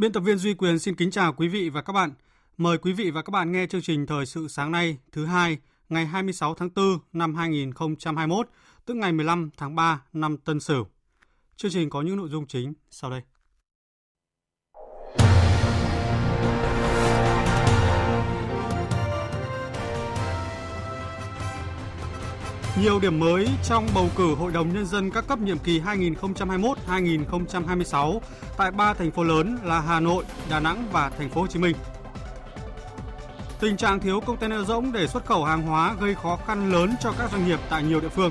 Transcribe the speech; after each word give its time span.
Biên 0.00 0.12
tập 0.12 0.20
viên 0.20 0.38
Duy 0.38 0.54
Quyền 0.54 0.78
xin 0.78 0.94
kính 0.94 1.10
chào 1.10 1.32
quý 1.32 1.48
vị 1.48 1.68
và 1.68 1.82
các 1.82 1.92
bạn. 1.92 2.12
Mời 2.56 2.78
quý 2.78 2.92
vị 2.92 3.10
và 3.10 3.22
các 3.22 3.30
bạn 3.30 3.52
nghe 3.52 3.66
chương 3.66 3.82
trình 3.82 4.06
Thời 4.06 4.26
sự 4.26 4.48
sáng 4.48 4.72
nay 4.72 4.98
thứ 5.12 5.26
hai 5.26 5.58
ngày 5.88 6.06
26 6.06 6.54
tháng 6.54 6.68
4 6.76 6.98
năm 7.12 7.34
2021, 7.34 8.48
tức 8.86 8.94
ngày 8.94 9.12
15 9.12 9.50
tháng 9.56 9.74
3 9.74 10.02
năm 10.12 10.36
Tân 10.36 10.60
Sửu. 10.60 10.86
Chương 11.56 11.70
trình 11.70 11.90
có 11.90 12.02
những 12.02 12.16
nội 12.16 12.28
dung 12.28 12.46
chính 12.46 12.72
sau 12.90 13.10
đây. 13.10 13.22
Nhiều 22.76 23.00
điểm 23.00 23.20
mới 23.20 23.48
trong 23.64 23.86
bầu 23.94 24.10
cử 24.16 24.34
Hội 24.34 24.52
đồng 24.52 24.74
Nhân 24.74 24.86
dân 24.86 25.10
các 25.10 25.24
cấp 25.28 25.38
nhiệm 25.38 25.58
kỳ 25.58 25.80
2021-2026 25.80 28.20
tại 28.56 28.70
ba 28.70 28.94
thành 28.94 29.10
phố 29.10 29.24
lớn 29.24 29.58
là 29.64 29.80
Hà 29.80 30.00
Nội, 30.00 30.24
Đà 30.50 30.60
Nẵng 30.60 30.84
và 30.92 31.10
Thành 31.18 31.30
phố 31.30 31.40
Hồ 31.40 31.46
Chí 31.46 31.58
Minh. 31.58 31.76
Tình 33.60 33.76
trạng 33.76 34.00
thiếu 34.00 34.20
container 34.20 34.66
rỗng 34.66 34.92
để 34.92 35.06
xuất 35.06 35.26
khẩu 35.26 35.44
hàng 35.44 35.62
hóa 35.62 35.94
gây 36.00 36.14
khó 36.14 36.38
khăn 36.46 36.72
lớn 36.72 36.94
cho 37.00 37.12
các 37.18 37.30
doanh 37.32 37.46
nghiệp 37.46 37.58
tại 37.70 37.82
nhiều 37.82 38.00
địa 38.00 38.08
phương. 38.08 38.30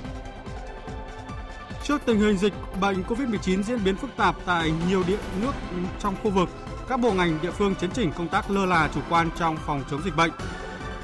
Trước 1.83 2.01
tình 2.05 2.19
hình 2.19 2.37
dịch 2.37 2.53
bệnh 2.81 3.03
COVID-19 3.03 3.63
diễn 3.63 3.83
biến 3.83 3.95
phức 3.95 4.09
tạp 4.17 4.35
tại 4.45 4.71
nhiều 4.89 5.03
địa 5.07 5.17
nước 5.41 5.51
trong 5.99 6.15
khu 6.23 6.31
vực, 6.31 6.49
các 6.87 6.99
bộ 6.99 7.11
ngành 7.11 7.39
địa 7.41 7.51
phương 7.51 7.75
chấn 7.75 7.91
chỉnh 7.91 8.11
công 8.17 8.27
tác 8.27 8.51
lơ 8.51 8.65
là 8.65 8.89
chủ 8.93 8.99
quan 9.09 9.29
trong 9.37 9.57
phòng 9.65 9.83
chống 9.91 10.01
dịch 10.03 10.15
bệnh, 10.15 10.31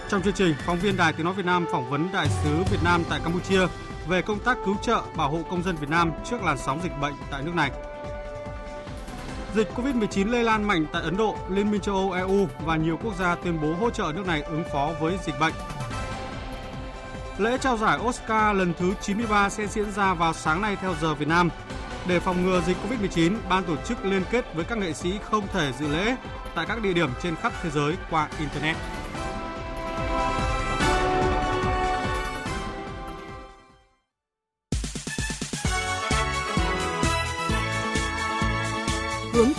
trong 0.09 0.21
chương 0.21 0.33
trình, 0.33 0.55
phóng 0.65 0.79
viên 0.79 0.97
Đài 0.97 1.13
Tiếng 1.13 1.25
Nói 1.25 1.33
Việt 1.33 1.45
Nam 1.45 1.65
phỏng 1.71 1.89
vấn 1.89 2.11
Đại 2.13 2.27
sứ 2.43 2.63
Việt 2.71 2.83
Nam 2.83 3.03
tại 3.09 3.19
Campuchia 3.23 3.67
về 4.07 4.21
công 4.21 4.39
tác 4.39 4.57
cứu 4.65 4.75
trợ 4.81 5.01
bảo 5.15 5.29
hộ 5.29 5.39
công 5.49 5.63
dân 5.63 5.75
Việt 5.75 5.89
Nam 5.89 6.11
trước 6.25 6.43
làn 6.43 6.57
sóng 6.57 6.79
dịch 6.83 6.91
bệnh 7.01 7.13
tại 7.31 7.41
nước 7.43 7.55
này. 7.55 7.71
Dịch 9.55 9.69
COVID-19 9.75 10.31
lây 10.31 10.43
lan 10.43 10.63
mạnh 10.63 10.85
tại 10.93 11.01
Ấn 11.01 11.17
Độ, 11.17 11.37
Liên 11.49 11.71
minh 11.71 11.81
châu 11.81 11.95
Âu 11.95 12.11
EU 12.11 12.47
và 12.65 12.75
nhiều 12.75 12.99
quốc 13.03 13.15
gia 13.19 13.35
tuyên 13.35 13.61
bố 13.61 13.73
hỗ 13.73 13.89
trợ 13.89 14.11
nước 14.15 14.27
này 14.27 14.41
ứng 14.41 14.63
phó 14.73 14.91
với 14.99 15.17
dịch 15.25 15.39
bệnh. 15.39 15.53
Lễ 17.37 17.57
trao 17.57 17.77
giải 17.77 17.99
Oscar 17.99 18.57
lần 18.57 18.73
thứ 18.79 18.93
93 19.01 19.49
sẽ 19.49 19.67
diễn 19.67 19.91
ra 19.91 20.13
vào 20.13 20.33
sáng 20.33 20.61
nay 20.61 20.77
theo 20.81 20.95
giờ 21.01 21.13
Việt 21.13 21.27
Nam. 21.27 21.49
Để 22.07 22.19
phòng 22.19 22.45
ngừa 22.45 22.61
dịch 22.61 22.77
COVID-19, 22.77 23.35
ban 23.49 23.63
tổ 23.63 23.75
chức 23.75 24.05
liên 24.05 24.23
kết 24.31 24.55
với 24.55 24.65
các 24.65 24.77
nghệ 24.77 24.93
sĩ 24.93 25.19
không 25.23 25.47
thể 25.53 25.71
dự 25.79 25.87
lễ 25.87 26.15
tại 26.55 26.65
các 26.65 26.81
địa 26.81 26.93
điểm 26.93 27.09
trên 27.23 27.35
khắp 27.35 27.53
thế 27.63 27.69
giới 27.69 27.95
qua 28.09 28.29
Internet. 28.39 28.75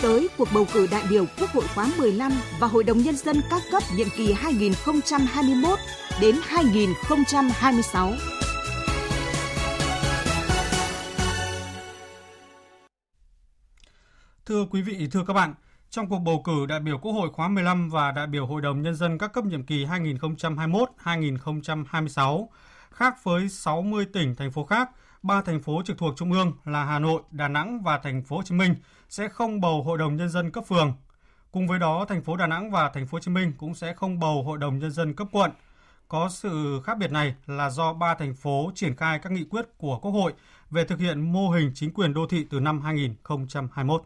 Tới 0.07 0.29
cuộc 0.37 0.47
bầu 0.53 0.65
cử 0.73 0.87
đại 0.91 1.03
biểu 1.09 1.25
Quốc 1.39 1.49
hội 1.49 1.63
khóa 1.75 1.89
15 1.97 2.31
và 2.59 2.67
Hội 2.67 2.83
đồng 2.83 2.97
Nhân 2.97 3.15
dân 3.15 3.41
các 3.49 3.61
cấp 3.71 3.83
nhiệm 3.95 4.07
kỳ 4.17 4.33
2021 4.33 5.79
đến 6.21 6.35
2026. 6.43 8.13
Thưa 14.45 14.65
quý 14.71 14.81
vị, 14.81 15.07
thưa 15.11 15.23
các 15.27 15.33
bạn, 15.33 15.53
trong 15.89 16.09
cuộc 16.09 16.19
bầu 16.19 16.41
cử 16.45 16.65
đại 16.65 16.79
biểu 16.79 16.97
Quốc 16.97 17.11
hội 17.11 17.29
khóa 17.33 17.47
15 17.47 17.89
và 17.89 18.11
đại 18.11 18.27
biểu 18.27 18.45
Hội 18.45 18.61
đồng 18.61 18.81
Nhân 18.81 18.95
dân 18.95 19.17
các 19.17 19.33
cấp 19.33 19.45
nhiệm 19.45 19.63
kỳ 19.63 19.85
2021-2026, 19.85 22.47
khác 22.97 23.23
với 23.23 23.49
60 23.49 24.05
tỉnh, 24.05 24.35
thành 24.35 24.51
phố 24.51 24.65
khác, 24.65 24.89
ba 25.23 25.41
thành 25.41 25.61
phố 25.61 25.81
trực 25.85 25.97
thuộc 25.97 26.13
Trung 26.17 26.31
ương 26.31 26.53
là 26.65 26.83
Hà 26.85 26.99
Nội, 26.99 27.21
Đà 27.31 27.47
Nẵng 27.47 27.81
và 27.83 27.97
Thành 27.97 28.23
phố 28.23 28.35
Hồ 28.35 28.43
Chí 28.43 28.55
Minh 28.55 28.75
sẽ 29.09 29.27
không 29.27 29.61
bầu 29.61 29.83
Hội 29.83 29.97
đồng 29.97 30.15
nhân 30.15 30.29
dân 30.29 30.51
cấp 30.51 30.63
phường. 30.67 30.93
Cùng 31.51 31.67
với 31.67 31.79
đó, 31.79 32.05
thành 32.09 32.23
phố 32.23 32.37
Đà 32.37 32.47
Nẵng 32.47 32.71
và 32.71 32.89
Thành 32.89 33.07
phố 33.07 33.15
Hồ 33.15 33.19
Chí 33.19 33.31
Minh 33.31 33.53
cũng 33.57 33.75
sẽ 33.75 33.93
không 33.93 34.19
bầu 34.19 34.43
Hội 34.43 34.57
đồng 34.57 34.79
nhân 34.79 34.91
dân 34.91 35.13
cấp 35.13 35.27
quận. 35.31 35.51
Có 36.07 36.29
sự 36.29 36.81
khác 36.83 36.97
biệt 36.97 37.11
này 37.11 37.35
là 37.45 37.69
do 37.69 37.93
ba 37.93 38.15
thành 38.15 38.35
phố 38.35 38.71
triển 38.75 38.95
khai 38.95 39.19
các 39.19 39.31
nghị 39.31 39.43
quyết 39.43 39.65
của 39.77 39.99
Quốc 39.99 40.11
hội 40.11 40.33
về 40.69 40.85
thực 40.85 40.99
hiện 40.99 41.33
mô 41.33 41.49
hình 41.49 41.71
chính 41.75 41.93
quyền 41.93 42.13
đô 42.13 42.27
thị 42.27 42.45
từ 42.49 42.59
năm 42.59 42.81
2021. 42.81 44.03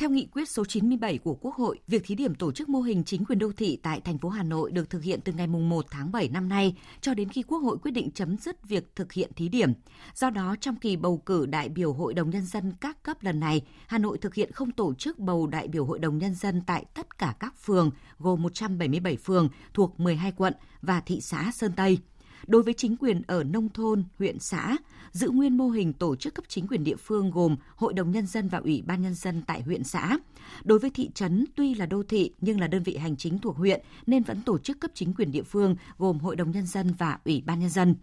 Theo 0.00 0.10
nghị 0.10 0.26
quyết 0.32 0.48
số 0.48 0.64
97 0.64 1.18
của 1.18 1.34
Quốc 1.34 1.54
hội, 1.54 1.78
việc 1.88 2.02
thí 2.06 2.14
điểm 2.14 2.34
tổ 2.34 2.52
chức 2.52 2.68
mô 2.68 2.80
hình 2.80 3.04
chính 3.04 3.24
quyền 3.24 3.38
đô 3.38 3.52
thị 3.56 3.78
tại 3.82 4.00
thành 4.00 4.18
phố 4.18 4.28
Hà 4.28 4.42
Nội 4.42 4.72
được 4.72 4.90
thực 4.90 5.02
hiện 5.02 5.20
từ 5.24 5.32
ngày 5.32 5.46
1 5.46 5.86
tháng 5.90 6.12
7 6.12 6.28
năm 6.28 6.48
nay 6.48 6.76
cho 7.00 7.14
đến 7.14 7.28
khi 7.28 7.42
Quốc 7.42 7.58
hội 7.58 7.78
quyết 7.82 7.90
định 7.90 8.10
chấm 8.10 8.36
dứt 8.36 8.68
việc 8.68 8.96
thực 8.96 9.12
hiện 9.12 9.30
thí 9.36 9.48
điểm. 9.48 9.72
Do 10.14 10.30
đó, 10.30 10.56
trong 10.60 10.76
kỳ 10.76 10.96
bầu 10.96 11.22
cử 11.26 11.46
đại 11.46 11.68
biểu 11.68 11.92
Hội 11.92 12.14
đồng 12.14 12.30
Nhân 12.30 12.44
dân 12.44 12.72
các 12.80 13.02
cấp 13.02 13.16
lần 13.22 13.40
này, 13.40 13.62
Hà 13.86 13.98
Nội 13.98 14.18
thực 14.18 14.34
hiện 14.34 14.52
không 14.52 14.72
tổ 14.72 14.94
chức 14.94 15.18
bầu 15.18 15.46
đại 15.46 15.68
biểu 15.68 15.84
Hội 15.84 15.98
đồng 15.98 16.18
Nhân 16.18 16.34
dân 16.34 16.62
tại 16.66 16.84
tất 16.94 17.18
cả 17.18 17.34
các 17.40 17.54
phường, 17.64 17.90
gồm 18.18 18.42
177 18.42 19.16
phường 19.16 19.48
thuộc 19.74 20.00
12 20.00 20.32
quận 20.32 20.54
và 20.82 21.00
thị 21.00 21.20
xã 21.20 21.50
Sơn 21.54 21.72
Tây– 21.76 21.98
Đối 22.46 22.62
với 22.62 22.74
chính 22.74 22.96
quyền 22.96 23.22
ở 23.26 23.44
nông 23.44 23.68
thôn, 23.68 24.04
huyện 24.18 24.38
xã, 24.38 24.76
giữ 25.12 25.30
nguyên 25.30 25.56
mô 25.56 25.68
hình 25.68 25.92
tổ 25.92 26.16
chức 26.16 26.34
cấp 26.34 26.44
chính 26.48 26.66
quyền 26.66 26.84
địa 26.84 26.96
phương 26.96 27.30
gồm 27.30 27.56
Hội 27.76 27.92
đồng 27.92 28.10
Nhân 28.10 28.26
dân 28.26 28.48
và 28.48 28.58
Ủy 28.58 28.82
ban 28.86 29.02
Nhân 29.02 29.14
dân 29.14 29.42
tại 29.46 29.62
huyện 29.62 29.84
xã. 29.84 30.18
Đối 30.64 30.78
với 30.78 30.90
thị 30.90 31.10
trấn 31.14 31.44
tuy 31.56 31.74
là 31.74 31.86
đô 31.86 32.02
thị 32.02 32.32
nhưng 32.40 32.60
là 32.60 32.66
đơn 32.66 32.82
vị 32.82 32.96
hành 32.96 33.16
chính 33.16 33.38
thuộc 33.38 33.56
huyện 33.56 33.80
nên 34.06 34.22
vẫn 34.22 34.42
tổ 34.42 34.58
chức 34.58 34.80
cấp 34.80 34.90
chính 34.94 35.14
quyền 35.14 35.30
địa 35.30 35.42
phương 35.42 35.76
gồm 35.98 36.18
Hội 36.18 36.36
đồng 36.36 36.50
Nhân 36.50 36.66
dân 36.66 36.94
và 36.98 37.18
Ủy 37.24 37.42
ban 37.46 37.60
Nhân 37.60 37.70
dân. 37.70 37.94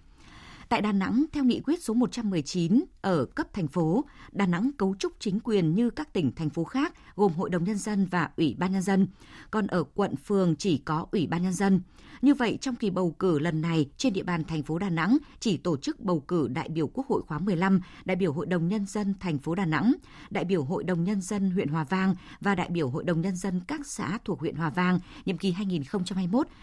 Tại 0.69 0.81
Đà 0.81 0.91
Nẵng, 0.91 1.25
theo 1.33 1.43
nghị 1.43 1.59
quyết 1.59 1.83
số 1.83 1.93
119 1.93 2.83
ở 3.01 3.25
cấp 3.25 3.47
thành 3.53 3.67
phố, 3.67 4.05
Đà 4.31 4.45
Nẵng 4.45 4.71
cấu 4.77 4.95
trúc 4.99 5.13
chính 5.19 5.39
quyền 5.39 5.75
như 5.75 5.89
các 5.89 6.13
tỉnh, 6.13 6.31
thành 6.35 6.49
phố 6.49 6.63
khác 6.63 6.93
gồm 7.15 7.33
Hội 7.33 7.49
đồng 7.49 7.63
Nhân 7.63 7.77
dân 7.77 8.05
và 8.05 8.29
Ủy 8.37 8.55
ban 8.59 8.71
Nhân 8.71 8.81
dân. 8.81 9.07
Còn 9.51 9.67
ở 9.67 9.83
quận, 9.83 10.15
phường 10.15 10.55
chỉ 10.55 10.77
có 10.77 11.05
Ủy 11.11 11.27
ban 11.27 11.43
Nhân 11.43 11.53
dân. 11.53 11.81
Như 12.21 12.33
vậy, 12.33 12.57
trong 12.61 12.75
kỳ 12.75 12.89
bầu 12.89 13.15
cử 13.19 13.39
lần 13.39 13.61
này, 13.61 13.89
trên 13.97 14.13
địa 14.13 14.23
bàn 14.23 14.43
thành 14.43 14.63
phố 14.63 14.79
Đà 14.79 14.89
Nẵng 14.89 15.17
chỉ 15.39 15.57
tổ 15.57 15.77
chức 15.77 15.99
bầu 15.99 16.19
cử 16.19 16.47
đại 16.47 16.69
biểu 16.69 16.87
Quốc 16.87 17.07
hội 17.07 17.21
khóa 17.27 17.39
15, 17.39 17.81
đại 18.05 18.15
biểu 18.15 18.33
Hội 18.33 18.45
đồng 18.45 18.67
Nhân 18.67 18.85
dân 18.85 19.13
thành 19.19 19.37
phố 19.37 19.55
Đà 19.55 19.65
Nẵng, 19.65 19.93
đại 20.29 20.45
biểu 20.45 20.63
Hội 20.63 20.83
đồng 20.83 21.03
Nhân 21.03 21.21
dân 21.21 21.51
huyện 21.51 21.67
Hòa 21.67 21.83
Vang 21.83 22.15
và 22.41 22.55
đại 22.55 22.69
biểu 22.69 22.89
Hội 22.89 23.03
đồng 23.03 23.21
Nhân 23.21 23.35
dân 23.35 23.61
các 23.67 23.87
xã 23.87 24.17
thuộc 24.25 24.39
huyện 24.39 24.55
Hòa 24.55 24.69
Vang, 24.69 24.99
nhiệm 25.25 25.37
kỳ 25.37 25.53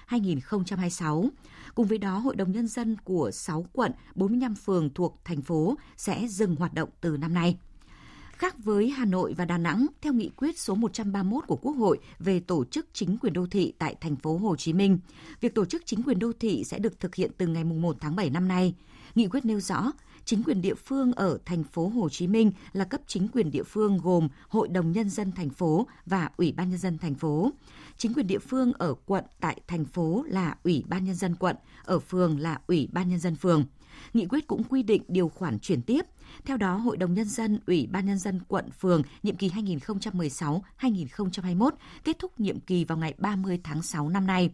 2021-2026. 0.08 1.28
Cùng 1.74 1.86
với 1.86 1.98
đó, 1.98 2.18
Hội 2.18 2.36
đồng 2.36 2.52
Nhân 2.52 2.66
dân 2.66 2.96
của 3.04 3.30
6 3.30 3.66
quận, 3.72 3.92
45 4.14 4.54
phường 4.54 4.94
thuộc 4.94 5.20
thành 5.24 5.42
phố 5.42 5.74
sẽ 5.96 6.26
dừng 6.28 6.56
hoạt 6.56 6.74
động 6.74 6.88
từ 7.00 7.16
năm 7.16 7.34
nay. 7.34 7.58
Khác 8.32 8.64
với 8.64 8.90
Hà 8.90 9.04
Nội 9.04 9.34
và 9.36 9.44
Đà 9.44 9.58
Nẵng, 9.58 9.86
theo 10.00 10.12
nghị 10.12 10.28
quyết 10.36 10.58
số 10.58 10.74
131 10.74 11.44
của 11.46 11.56
Quốc 11.56 11.72
hội 11.72 11.98
về 12.18 12.40
tổ 12.40 12.64
chức 12.64 12.86
chính 12.92 13.18
quyền 13.18 13.32
đô 13.32 13.46
thị 13.46 13.72
tại 13.78 13.94
thành 14.00 14.16
phố 14.16 14.38
Hồ 14.38 14.56
Chí 14.56 14.72
Minh, 14.72 14.98
việc 15.40 15.54
tổ 15.54 15.64
chức 15.64 15.82
chính 15.86 16.02
quyền 16.02 16.18
đô 16.18 16.32
thị 16.40 16.64
sẽ 16.64 16.78
được 16.78 17.00
thực 17.00 17.14
hiện 17.14 17.30
từ 17.38 17.46
ngày 17.46 17.64
1 17.64 17.96
tháng 18.00 18.16
7 18.16 18.30
năm 18.30 18.48
nay. 18.48 18.74
Nghị 19.14 19.28
quyết 19.28 19.44
nêu 19.44 19.60
rõ, 19.60 19.92
chính 20.24 20.42
quyền 20.42 20.62
địa 20.62 20.74
phương 20.74 21.12
ở 21.12 21.38
thành 21.44 21.64
phố 21.64 21.88
Hồ 21.88 22.08
Chí 22.08 22.26
Minh 22.26 22.52
là 22.72 22.84
cấp 22.84 23.00
chính 23.06 23.28
quyền 23.28 23.50
địa 23.50 23.62
phương 23.62 23.98
gồm 24.02 24.28
Hội 24.48 24.68
đồng 24.68 24.92
nhân 24.92 25.10
dân 25.10 25.32
thành 25.32 25.50
phố 25.50 25.86
và 26.06 26.30
Ủy 26.36 26.52
ban 26.52 26.70
nhân 26.70 26.78
dân 26.78 26.98
thành 26.98 27.14
phố. 27.14 27.52
Chính 27.96 28.14
quyền 28.14 28.26
địa 28.26 28.38
phương 28.38 28.72
ở 28.72 28.94
quận 29.06 29.24
tại 29.40 29.60
thành 29.66 29.84
phố 29.84 30.24
là 30.28 30.56
Ủy 30.62 30.84
ban 30.88 31.04
nhân 31.04 31.14
dân 31.14 31.36
quận, 31.36 31.56
ở 31.84 31.98
phường 31.98 32.40
là 32.40 32.60
Ủy 32.66 32.88
ban 32.92 33.08
nhân 33.08 33.18
dân 33.18 33.36
phường. 33.36 33.64
Nghị 34.14 34.26
quyết 34.26 34.46
cũng 34.46 34.64
quy 34.64 34.82
định 34.82 35.02
điều 35.08 35.28
khoản 35.28 35.58
chuyển 35.58 35.82
tiếp. 35.82 36.06
Theo 36.44 36.56
đó, 36.56 36.76
Hội 36.76 36.96
đồng 36.96 37.14
Nhân 37.14 37.28
dân, 37.28 37.60
Ủy 37.66 37.86
ban 37.86 38.06
Nhân 38.06 38.18
dân 38.18 38.40
quận, 38.48 38.70
phường, 38.70 39.02
nhiệm 39.22 39.36
kỳ 39.36 39.48
2016-2021 39.48 41.70
kết 42.04 42.18
thúc 42.18 42.40
nhiệm 42.40 42.60
kỳ 42.60 42.84
vào 42.84 42.98
ngày 42.98 43.14
30 43.18 43.60
tháng 43.64 43.82
6 43.82 44.08
năm 44.08 44.26
nay. 44.26 44.50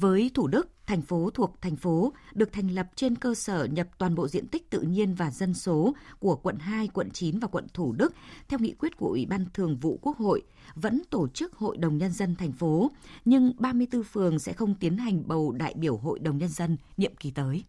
Với 0.00 0.30
Thủ 0.34 0.46
Đức, 0.46 0.68
thành 0.86 1.02
phố 1.02 1.30
thuộc 1.34 1.56
thành 1.60 1.76
phố 1.76 2.12
được 2.34 2.52
thành 2.52 2.68
lập 2.68 2.86
trên 2.94 3.16
cơ 3.16 3.34
sở 3.34 3.64
nhập 3.64 3.86
toàn 3.98 4.14
bộ 4.14 4.28
diện 4.28 4.46
tích 4.46 4.70
tự 4.70 4.80
nhiên 4.80 5.14
và 5.14 5.30
dân 5.30 5.54
số 5.54 5.94
của 6.18 6.36
quận 6.36 6.58
2, 6.58 6.88
quận 6.88 7.10
9 7.10 7.38
và 7.38 7.48
quận 7.48 7.66
Thủ 7.74 7.92
Đức 7.92 8.14
theo 8.48 8.58
nghị 8.58 8.74
quyết 8.78 8.96
của 8.96 9.06
Ủy 9.06 9.26
ban 9.26 9.46
Thường 9.54 9.76
vụ 9.76 9.98
Quốc 10.02 10.16
hội 10.16 10.42
vẫn 10.74 11.02
tổ 11.10 11.28
chức 11.28 11.54
Hội 11.54 11.76
đồng 11.76 11.98
Nhân 11.98 12.12
dân 12.12 12.36
thành 12.36 12.52
phố, 12.52 12.90
nhưng 13.24 13.52
34 13.58 14.02
phường 14.02 14.38
sẽ 14.38 14.52
không 14.52 14.74
tiến 14.74 14.96
hành 14.96 15.22
bầu 15.26 15.52
đại 15.52 15.74
biểu 15.76 15.96
Hội 15.96 16.18
đồng 16.18 16.38
Nhân 16.38 16.48
dân 16.48 16.76
nhiệm 16.96 17.16
kỳ 17.16 17.30
tới. 17.30 17.64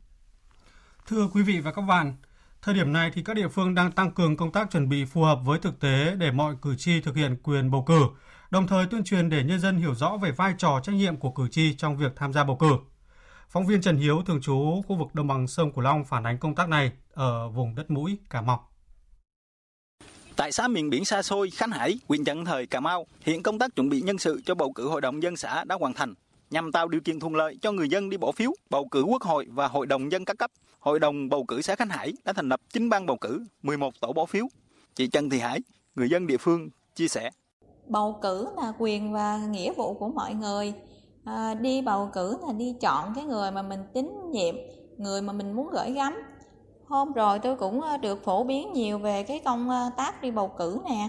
Thưa 1.07 1.29
quý 1.33 1.43
vị 1.43 1.59
và 1.59 1.71
các 1.71 1.81
bạn, 1.81 2.15
thời 2.61 2.75
điểm 2.75 2.93
này 2.93 3.11
thì 3.13 3.23
các 3.23 3.33
địa 3.33 3.47
phương 3.47 3.75
đang 3.75 3.91
tăng 3.91 4.11
cường 4.11 4.37
công 4.37 4.51
tác 4.51 4.71
chuẩn 4.71 4.89
bị 4.89 5.05
phù 5.05 5.23
hợp 5.23 5.39
với 5.45 5.59
thực 5.59 5.79
tế 5.79 6.15
để 6.15 6.31
mọi 6.31 6.55
cử 6.61 6.75
tri 6.75 7.01
thực 7.01 7.15
hiện 7.15 7.37
quyền 7.43 7.71
bầu 7.71 7.83
cử, 7.87 8.01
đồng 8.51 8.67
thời 8.67 8.85
tuyên 8.85 9.03
truyền 9.03 9.29
để 9.29 9.43
nhân 9.43 9.59
dân 9.59 9.77
hiểu 9.77 9.95
rõ 9.95 10.17
về 10.17 10.31
vai 10.31 10.53
trò 10.57 10.79
trách 10.83 10.95
nhiệm 10.95 11.17
của 11.17 11.31
cử 11.31 11.47
tri 11.51 11.75
trong 11.75 11.97
việc 11.97 12.11
tham 12.15 12.33
gia 12.33 12.43
bầu 12.43 12.57
cử. 12.57 12.71
Phóng 13.49 13.65
viên 13.65 13.81
Trần 13.81 13.97
Hiếu 13.97 14.21
thường 14.25 14.41
trú 14.41 14.81
khu 14.87 14.95
vực 14.95 15.15
đồng 15.15 15.27
bằng 15.27 15.47
sông 15.47 15.71
Cửu 15.71 15.81
Long 15.81 16.05
phản 16.05 16.23
ánh 16.23 16.37
công 16.37 16.55
tác 16.55 16.69
này 16.69 16.91
ở 17.13 17.49
vùng 17.49 17.75
đất 17.75 17.91
mũi 17.91 18.17
Cà 18.29 18.41
Mau. 18.41 18.69
Tại 20.35 20.51
xã 20.51 20.67
miền 20.67 20.89
biển 20.89 21.05
xa 21.05 21.21
xôi 21.21 21.49
Khánh 21.49 21.71
Hải, 21.71 21.99
huyện 22.07 22.23
Trần 22.23 22.45
Thời, 22.45 22.65
Cà 22.65 22.79
Mau, 22.79 23.05
hiện 23.21 23.43
công 23.43 23.59
tác 23.59 23.75
chuẩn 23.75 23.89
bị 23.89 24.01
nhân 24.01 24.17
sự 24.17 24.41
cho 24.45 24.55
bầu 24.55 24.71
cử 24.73 24.87
hội 24.87 25.01
đồng 25.01 25.23
dân 25.23 25.35
xã 25.35 25.63
đã 25.63 25.77
hoàn 25.79 25.93
thành 25.93 26.13
nhằm 26.49 26.71
tạo 26.71 26.87
điều 26.87 27.01
kiện 27.01 27.19
thuận 27.19 27.35
lợi 27.35 27.57
cho 27.61 27.71
người 27.71 27.89
dân 27.89 28.09
đi 28.09 28.17
bỏ 28.17 28.31
phiếu 28.31 28.51
bầu 28.69 28.87
cử 28.91 29.03
quốc 29.03 29.21
hội 29.21 29.47
và 29.49 29.67
hội 29.67 29.85
đồng 29.85 30.11
dân 30.11 30.25
các 30.25 30.37
cấp. 30.37 30.51
Hội 30.79 30.99
đồng 30.99 31.29
bầu 31.29 31.45
cử 31.47 31.61
xã 31.61 31.75
Khánh 31.75 31.89
Hải 31.89 32.13
đã 32.25 32.33
thành 32.33 32.49
lập 32.49 32.59
9 32.69 32.89
ban 32.89 33.05
bầu 33.05 33.17
cử, 33.21 33.45
11 33.63 33.93
tổ 34.01 34.13
bỏ 34.13 34.25
phiếu. 34.25 34.47
Chị 34.95 35.07
Trần 35.07 35.29
Thị 35.29 35.39
Hải, 35.39 35.59
người 35.95 36.09
dân 36.09 36.27
địa 36.27 36.37
phương 36.37 36.69
chia 36.95 37.07
sẻ. 37.07 37.29
Bầu 37.89 38.19
cử 38.21 38.47
là 38.57 38.73
quyền 38.79 39.13
và 39.13 39.37
nghĩa 39.37 39.73
vụ 39.73 39.93
của 39.93 40.07
mọi 40.07 40.33
người. 40.33 40.73
À, 41.25 41.53
đi 41.53 41.81
bầu 41.81 42.09
cử 42.13 42.37
là 42.47 42.53
đi 42.53 42.75
chọn 42.81 43.13
cái 43.15 43.23
người 43.23 43.51
mà 43.51 43.61
mình 43.61 43.79
tín 43.93 44.31
nhiệm, 44.31 44.55
người 44.97 45.21
mà 45.21 45.33
mình 45.33 45.55
muốn 45.55 45.69
gửi 45.71 45.91
gắm. 45.91 46.21
Hôm 46.87 47.11
rồi 47.11 47.39
tôi 47.39 47.55
cũng 47.55 47.81
ờ, 47.81 47.97
được 47.97 48.23
phổ 48.23 48.43
biến 48.43 48.73
nhiều 48.73 48.99
về 48.99 49.23
cái 49.23 49.41
công 49.45 49.69
ờ, 49.69 49.89
tác 49.97 50.21
đi 50.21 50.31
bầu 50.31 50.51
cử 50.57 50.79
nè 50.89 51.07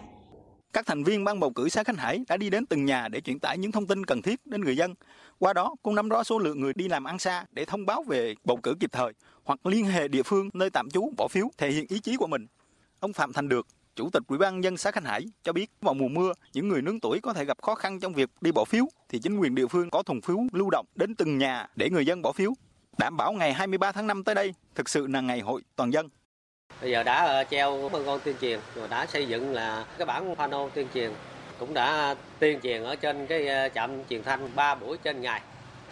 các 0.72 0.86
thành 0.86 1.04
viên 1.04 1.24
ban 1.24 1.40
bầu 1.40 1.50
cử 1.50 1.68
xã 1.68 1.84
Khánh 1.84 1.96
Hải 1.96 2.24
đã 2.28 2.36
đi 2.36 2.50
đến 2.50 2.66
từng 2.66 2.84
nhà 2.84 3.08
để 3.08 3.20
truyền 3.20 3.38
tải 3.38 3.58
những 3.58 3.72
thông 3.72 3.86
tin 3.86 4.04
cần 4.04 4.22
thiết 4.22 4.46
đến 4.46 4.60
người 4.60 4.76
dân. 4.76 4.94
Qua 5.38 5.52
đó 5.52 5.74
cũng 5.82 5.94
nắm 5.94 6.08
rõ 6.08 6.22
số 6.22 6.38
lượng 6.38 6.60
người 6.60 6.72
đi 6.76 6.88
làm 6.88 7.04
ăn 7.04 7.18
xa 7.18 7.44
để 7.50 7.64
thông 7.64 7.86
báo 7.86 8.02
về 8.02 8.34
bầu 8.44 8.58
cử 8.62 8.74
kịp 8.80 8.90
thời 8.92 9.12
hoặc 9.44 9.66
liên 9.66 9.84
hệ 9.84 10.08
địa 10.08 10.22
phương 10.22 10.48
nơi 10.52 10.70
tạm 10.70 10.90
trú 10.90 11.10
bỏ 11.16 11.28
phiếu 11.28 11.48
thể 11.58 11.70
hiện 11.70 11.86
ý 11.88 11.98
chí 11.98 12.16
của 12.16 12.26
mình. 12.26 12.46
Ông 13.00 13.12
Phạm 13.12 13.32
Thành 13.32 13.48
Được, 13.48 13.66
Chủ 13.96 14.10
tịch 14.10 14.22
Ủy 14.28 14.38
ban 14.38 14.64
dân 14.64 14.76
xã 14.76 14.90
Khánh 14.90 15.04
Hải 15.04 15.26
cho 15.42 15.52
biết 15.52 15.70
vào 15.80 15.94
mùa 15.94 16.08
mưa, 16.08 16.32
những 16.52 16.68
người 16.68 16.82
nướng 16.82 17.00
tuổi 17.00 17.20
có 17.22 17.32
thể 17.32 17.44
gặp 17.44 17.62
khó 17.62 17.74
khăn 17.74 18.00
trong 18.00 18.12
việc 18.12 18.30
đi 18.40 18.52
bỏ 18.52 18.64
phiếu 18.64 18.84
thì 19.08 19.18
chính 19.18 19.38
quyền 19.38 19.54
địa 19.54 19.66
phương 19.66 19.90
có 19.90 20.02
thùng 20.02 20.20
phiếu 20.20 20.38
lưu 20.52 20.70
động 20.70 20.86
đến 20.94 21.14
từng 21.14 21.38
nhà 21.38 21.66
để 21.76 21.90
người 21.90 22.06
dân 22.06 22.22
bỏ 22.22 22.32
phiếu. 22.32 22.52
Đảm 22.98 23.16
bảo 23.16 23.32
ngày 23.32 23.52
23 23.52 23.92
tháng 23.92 24.06
5 24.06 24.24
tới 24.24 24.34
đây 24.34 24.54
thực 24.74 24.88
sự 24.88 25.06
là 25.06 25.20
ngày 25.20 25.40
hội 25.40 25.62
toàn 25.76 25.92
dân. 25.92 26.08
Bây 26.80 26.90
giờ 26.90 27.02
đã 27.02 27.24
ờ, 27.24 27.44
treo 27.44 27.88
băng 27.92 28.04
con 28.06 28.20
tuyên 28.24 28.36
truyền 28.40 28.60
rồi 28.74 28.88
đã 28.88 29.06
xây 29.06 29.26
dựng 29.26 29.52
là 29.52 29.84
cái 29.98 30.06
bản 30.06 30.34
pano 30.36 30.68
tuyên 30.68 30.86
truyền 30.94 31.10
cũng 31.58 31.74
đã 31.74 32.14
tuyên 32.38 32.60
truyền 32.60 32.82
ở 32.82 32.96
trên 32.96 33.26
cái 33.26 33.46
ờ, 33.46 33.68
trạm 33.68 34.04
truyền 34.10 34.22
thanh 34.22 34.50
3 34.54 34.74
buổi 34.74 34.98
trên 34.98 35.20
ngày 35.20 35.40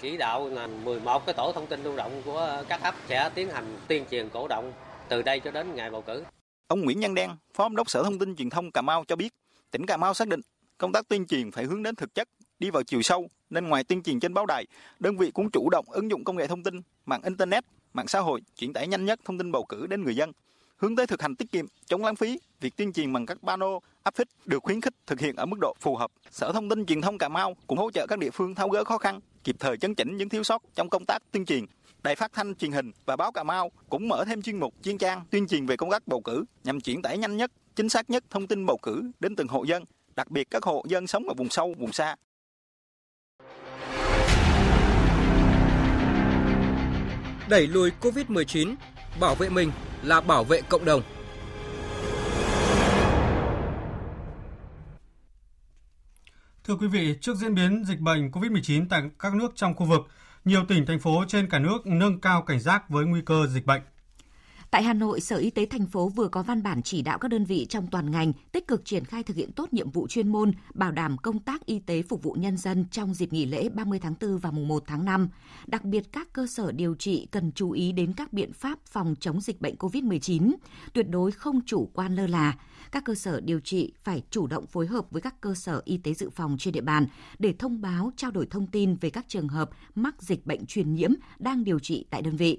chỉ 0.01 0.17
đạo 0.17 0.49
là 0.49 0.67
11 0.67 1.27
cái 1.27 1.35
tổ 1.35 1.53
thông 1.53 1.67
tin 1.67 1.83
lưu 1.83 1.97
động 1.97 2.23
của 2.25 2.63
các 2.69 2.83
ấp 2.83 2.95
sẽ 3.09 3.31
tiến 3.35 3.51
hành 3.51 3.77
tuyên 3.89 4.05
truyền 4.11 4.29
cổ 4.29 4.49
động 4.49 4.73
từ 5.09 5.23
đây 5.23 5.41
cho 5.41 5.51
đến 5.51 5.75
ngày 5.75 5.91
bầu 5.91 6.03
cử. 6.03 6.25
Ông 6.69 6.81
Nguyễn 6.81 7.01
Nhân 7.01 7.15
Đen, 7.15 7.31
Phó 7.55 7.65
Giám 7.65 7.77
đốc 7.77 7.91
Sở 7.91 8.03
Thông 8.03 8.19
tin 8.19 8.37
Truyền 8.37 8.51
thông 8.51 8.71
Cà 8.71 8.83
Mau 8.83 9.05
cho 9.09 9.17
biết, 9.17 9.35
tỉnh 9.71 9.87
Cà 9.87 9.97
Mau 9.97 10.15
xác 10.15 10.29
định 10.29 10.41
công 10.79 10.93
tác 10.93 11.09
tuyên 11.09 11.27
truyền 11.27 11.51
phải 11.51 11.65
hướng 11.65 11.83
đến 11.83 11.95
thực 11.95 12.15
chất, 12.15 12.29
đi 12.59 12.71
vào 12.71 12.83
chiều 12.83 13.03
sâu, 13.03 13.29
nên 13.51 13.69
ngoài 13.69 13.85
tuyên 13.85 14.03
truyền 14.03 14.21
trên 14.21 14.35
báo 14.35 14.47
đài, 14.47 14.67
đơn 15.01 15.17
vị 15.17 15.31
cũng 15.31 15.51
chủ 15.51 15.71
động 15.71 15.85
ứng 15.89 16.11
dụng 16.11 16.25
công 16.25 16.37
nghệ 16.37 16.47
thông 16.47 16.63
tin, 16.63 16.81
mạng 17.07 17.23
internet, 17.25 17.65
mạng 17.93 18.09
xã 18.09 18.21
hội, 18.21 18.41
chuyển 18.57 18.73
tải 18.73 18.89
nhanh 18.89 19.05
nhất 19.05 19.21
thông 19.25 19.39
tin 19.39 19.53
bầu 19.53 19.65
cử 19.69 19.87
đến 19.87 20.05
người 20.05 20.17
dân 20.17 20.33
hướng 20.79 20.97
tới 20.97 21.07
thực 21.07 21.23
hành 21.23 21.37
tiết 21.37 21.53
kiệm, 21.53 21.67
chống 21.87 22.05
lãng 22.05 22.17
phí, 22.17 22.41
việc 22.61 22.77
tuyên 22.77 22.93
truyền 22.93 23.13
bằng 23.13 23.27
các 23.27 23.39
pano, 23.43 23.67
áp 24.03 24.15
phích 24.15 24.29
được 24.45 24.63
khuyến 24.63 24.81
khích 24.81 24.95
thực 25.07 25.21
hiện 25.21 25.37
ở 25.37 25.47
mức 25.47 25.57
độ 25.61 25.75
phù 25.81 25.97
hợp. 25.97 26.11
Sở 26.31 26.53
Thông 26.53 26.69
tin 26.69 26.87
Truyền 26.87 27.01
thông 27.01 27.19
Cà 27.19 27.29
Mau 27.29 27.55
cũng 27.67 27.79
hỗ 27.79 27.91
trợ 27.91 28.07
các 28.07 28.19
địa 28.19 28.31
phương 28.31 28.55
tháo 28.55 28.69
gỡ 28.69 28.85
khó 28.85 28.99
khăn, 28.99 29.21
kịp 29.45 29.57
thời 29.59 29.77
chấn 29.77 29.95
chỉnh 29.95 30.17
những 30.17 30.29
thiếu 30.29 30.43
sót 30.43 30.63
trong 30.75 30.89
công 30.89 31.05
tác 31.05 31.23
tuyên 31.33 31.45
truyền. 31.45 31.65
Đài 32.03 32.17
phát 32.17 32.33
thanh 32.33 32.55
truyền 32.55 32.73
hình 32.73 32.93
và 33.07 33.17
báo 33.17 33.33
Cà 33.33 33.43
Mau 33.43 33.71
cũng 33.89 34.09
mở 34.09 34.25
thêm 34.25 34.43
chuyên 34.43 34.61
mục 34.61 34.75
chuyên 34.83 34.99
trang 34.99 35.25
tuyên 35.31 35.47
truyền 35.47 35.67
về 35.67 35.77
công 35.77 35.91
tác 35.91 36.07
bầu 36.07 36.21
cử 36.21 36.45
nhằm 36.65 36.81
chuyển 36.81 37.03
tải 37.03 37.19
nhanh 37.19 37.37
nhất, 37.37 37.53
chính 37.75 37.89
xác 37.89 38.11
nhất 38.11 38.25
thông 38.31 38.47
tin 38.47 38.67
bầu 38.67 38.79
cử 38.83 39.11
đến 39.21 39.37
từng 39.37 39.49
hộ 39.49 39.65
dân, 39.65 39.85
đặc 40.17 40.31
biệt 40.31 40.51
các 40.51 40.63
hộ 40.63 40.85
dân 40.89 41.07
sống 41.07 41.29
ở 41.29 41.35
vùng 41.35 41.49
sâu, 41.49 41.75
vùng 41.79 41.93
xa. 41.93 42.17
Đẩy 47.49 47.67
lùi 47.67 47.91
Covid-19, 48.01 48.75
bảo 49.21 49.35
vệ 49.35 49.49
mình 49.49 49.73
là 50.03 50.21
bảo 50.21 50.45
vệ 50.45 50.61
cộng 50.69 50.85
đồng. 50.85 51.03
Thưa 56.65 56.77
quý 56.77 56.87
vị, 56.87 57.17
trước 57.21 57.37
diễn 57.37 57.55
biến 57.55 57.85
dịch 57.87 58.01
bệnh 58.01 58.31
COVID-19 58.31 58.87
tại 58.91 59.03
các 59.19 59.35
nước 59.35 59.53
trong 59.55 59.75
khu 59.75 59.87
vực, 59.87 60.01
nhiều 60.45 60.65
tỉnh 60.69 60.87
thành 60.87 61.01
phố 61.01 61.25
trên 61.29 61.49
cả 61.51 61.59
nước 61.59 61.87
nâng 61.87 62.21
cao 62.21 62.43
cảnh 62.43 62.61
giác 62.61 62.91
với 62.91 63.05
nguy 63.07 63.21
cơ 63.27 63.47
dịch 63.47 63.67
bệnh. 63.67 63.83
Tại 64.71 64.83
Hà 64.83 64.93
Nội, 64.93 65.21
Sở 65.21 65.37
Y 65.37 65.51
tế 65.51 65.67
thành 65.67 65.87
phố 65.87 66.09
vừa 66.09 66.29
có 66.29 66.43
văn 66.43 66.63
bản 66.63 66.83
chỉ 66.83 67.03
đạo 67.03 67.19
các 67.19 67.29
đơn 67.29 67.45
vị 67.45 67.67
trong 67.69 67.87
toàn 67.87 68.11
ngành 68.11 68.33
tích 68.53 68.69
cực 68.69 68.85
triển 68.85 69.05
khai 69.05 69.23
thực 69.23 69.37
hiện 69.37 69.53
tốt 69.53 69.73
nhiệm 69.73 69.91
vụ 69.91 70.07
chuyên 70.09 70.29
môn, 70.29 70.53
bảo 70.75 70.93
đảm 70.93 71.17
công 71.17 71.39
tác 71.39 71.67
y 71.67 71.79
tế 71.79 72.03
phục 72.03 72.23
vụ 72.23 72.33
nhân 72.33 72.57
dân 72.57 72.85
trong 72.91 73.15
dịp 73.15 73.33
nghỉ 73.33 73.47
lễ 73.47 73.69
30 73.69 73.99
tháng 73.99 74.15
4 74.21 74.39
và 74.39 74.51
mùng 74.51 74.69
1 74.69 74.83
tháng 74.87 75.05
5. 75.05 75.29
Đặc 75.67 75.85
biệt 75.85 76.13
các 76.13 76.33
cơ 76.33 76.47
sở 76.47 76.73
điều 76.73 76.95
trị 76.95 77.27
cần 77.31 77.53
chú 77.53 77.71
ý 77.71 77.93
đến 77.93 78.13
các 78.13 78.33
biện 78.33 78.53
pháp 78.53 78.79
phòng 78.87 79.15
chống 79.21 79.41
dịch 79.41 79.61
bệnh 79.61 79.75
COVID-19, 79.75 80.55
tuyệt 80.93 81.07
đối 81.09 81.31
không 81.31 81.61
chủ 81.67 81.91
quan 81.95 82.15
lơ 82.15 82.27
là. 82.27 82.59
Các 82.93 83.05
cơ 83.05 83.15
sở 83.15 83.41
điều 83.41 83.61
trị 83.61 83.93
phải 84.05 84.23
chủ 84.31 84.47
động 84.47 84.67
phối 84.67 84.87
hợp 84.87 85.11
với 85.11 85.23
các 85.23 85.41
cơ 85.41 85.55
sở 85.55 85.83
y 85.85 85.99
tế 85.99 86.15
dự 86.15 86.31
phòng 86.31 86.57
trên 86.59 86.75
địa 86.75 86.81
bàn 86.81 87.07
để 87.39 87.55
thông 87.59 87.81
báo, 87.81 88.13
trao 88.17 88.31
đổi 88.31 88.47
thông 88.47 88.67
tin 88.67 88.97
về 88.97 89.11
các 89.11 89.25
trường 89.29 89.49
hợp 89.49 89.71
mắc 89.95 90.23
dịch 90.23 90.47
bệnh 90.47 90.67
truyền 90.67 90.95
nhiễm 90.95 91.11
đang 91.39 91.65
điều 91.65 91.79
trị 91.79 92.05
tại 92.11 92.23
đơn 92.23 92.37
vị. 92.37 92.59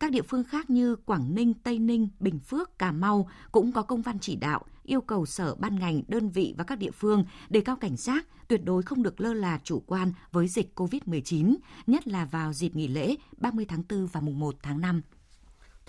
Các 0.00 0.10
địa 0.10 0.22
phương 0.22 0.44
khác 0.44 0.70
như 0.70 0.96
Quảng 0.96 1.34
Ninh, 1.34 1.54
Tây 1.54 1.78
Ninh, 1.78 2.08
Bình 2.20 2.38
Phước, 2.38 2.78
Cà 2.78 2.92
Mau 2.92 3.28
cũng 3.52 3.72
có 3.72 3.82
công 3.82 4.02
văn 4.02 4.18
chỉ 4.18 4.36
đạo 4.36 4.64
yêu 4.82 5.00
cầu 5.00 5.26
sở 5.26 5.54
ban 5.54 5.78
ngành, 5.78 6.02
đơn 6.08 6.30
vị 6.30 6.54
và 6.58 6.64
các 6.64 6.78
địa 6.78 6.90
phương 6.90 7.24
đề 7.48 7.60
cao 7.60 7.76
cảnh 7.76 7.96
giác, 7.96 8.26
tuyệt 8.48 8.64
đối 8.64 8.82
không 8.82 9.02
được 9.02 9.20
lơ 9.20 9.34
là 9.34 9.60
chủ 9.64 9.82
quan 9.86 10.12
với 10.32 10.48
dịch 10.48 10.80
COVID-19, 10.80 11.56
nhất 11.86 12.08
là 12.08 12.24
vào 12.24 12.52
dịp 12.52 12.76
nghỉ 12.76 12.88
lễ 12.88 13.16
30 13.36 13.64
tháng 13.68 13.82
4 13.88 14.06
và 14.06 14.20
mùng 14.20 14.38
1 14.38 14.54
tháng 14.62 14.80
5. 14.80 15.02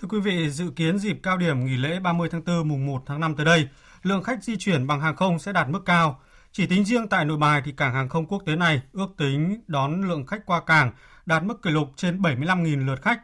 Thưa 0.01 0.07
quý 0.07 0.19
vị, 0.19 0.49
dự 0.49 0.69
kiến 0.75 0.99
dịp 0.99 1.19
cao 1.23 1.37
điểm 1.37 1.65
nghỉ 1.65 1.77
lễ 1.77 1.99
30 1.99 2.29
tháng 2.31 2.43
4 2.45 2.67
mùng 2.67 2.85
1 2.85 3.03
tháng 3.05 3.19
5 3.19 3.35
tới 3.35 3.45
đây, 3.45 3.67
lượng 4.03 4.23
khách 4.23 4.43
di 4.43 4.57
chuyển 4.57 4.87
bằng 4.87 5.01
hàng 5.01 5.15
không 5.15 5.39
sẽ 5.39 5.53
đạt 5.53 5.69
mức 5.69 5.85
cao. 5.85 6.19
Chỉ 6.51 6.67
tính 6.67 6.85
riêng 6.85 7.07
tại 7.07 7.25
nội 7.25 7.37
bài 7.37 7.61
thì 7.65 7.71
cảng 7.71 7.93
hàng 7.93 8.09
không 8.09 8.25
quốc 8.25 8.43
tế 8.45 8.55
này 8.55 8.81
ước 8.93 9.07
tính 9.17 9.61
đón 9.67 10.01
lượng 10.01 10.25
khách 10.25 10.45
qua 10.45 10.61
cảng 10.61 10.91
đạt 11.25 11.43
mức 11.43 11.61
kỷ 11.61 11.69
lục 11.69 11.87
trên 11.95 12.21
75.000 12.21 12.85
lượt 12.85 13.01
khách. 13.01 13.21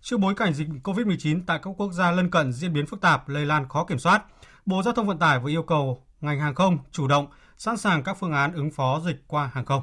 Trước 0.00 0.16
bối 0.20 0.34
cảnh 0.34 0.54
dịch 0.54 0.68
COVID-19 0.84 1.40
tại 1.46 1.58
các 1.62 1.70
quốc 1.76 1.92
gia 1.92 2.10
lân 2.10 2.30
cận 2.30 2.52
diễn 2.52 2.72
biến 2.72 2.86
phức 2.86 3.00
tạp, 3.00 3.28
lây 3.28 3.46
lan 3.46 3.68
khó 3.68 3.84
kiểm 3.84 3.98
soát, 3.98 4.22
Bộ 4.66 4.82
Giao 4.82 4.94
thông 4.94 5.06
Vận 5.06 5.18
tải 5.18 5.38
vừa 5.38 5.50
yêu 5.50 5.62
cầu 5.62 6.06
ngành 6.20 6.40
hàng 6.40 6.54
không 6.54 6.78
chủ 6.92 7.08
động 7.08 7.26
sẵn 7.56 7.76
sàng 7.76 8.02
các 8.02 8.16
phương 8.20 8.32
án 8.32 8.52
ứng 8.52 8.70
phó 8.70 9.00
dịch 9.06 9.24
qua 9.26 9.50
hàng 9.54 9.64
không. 9.64 9.82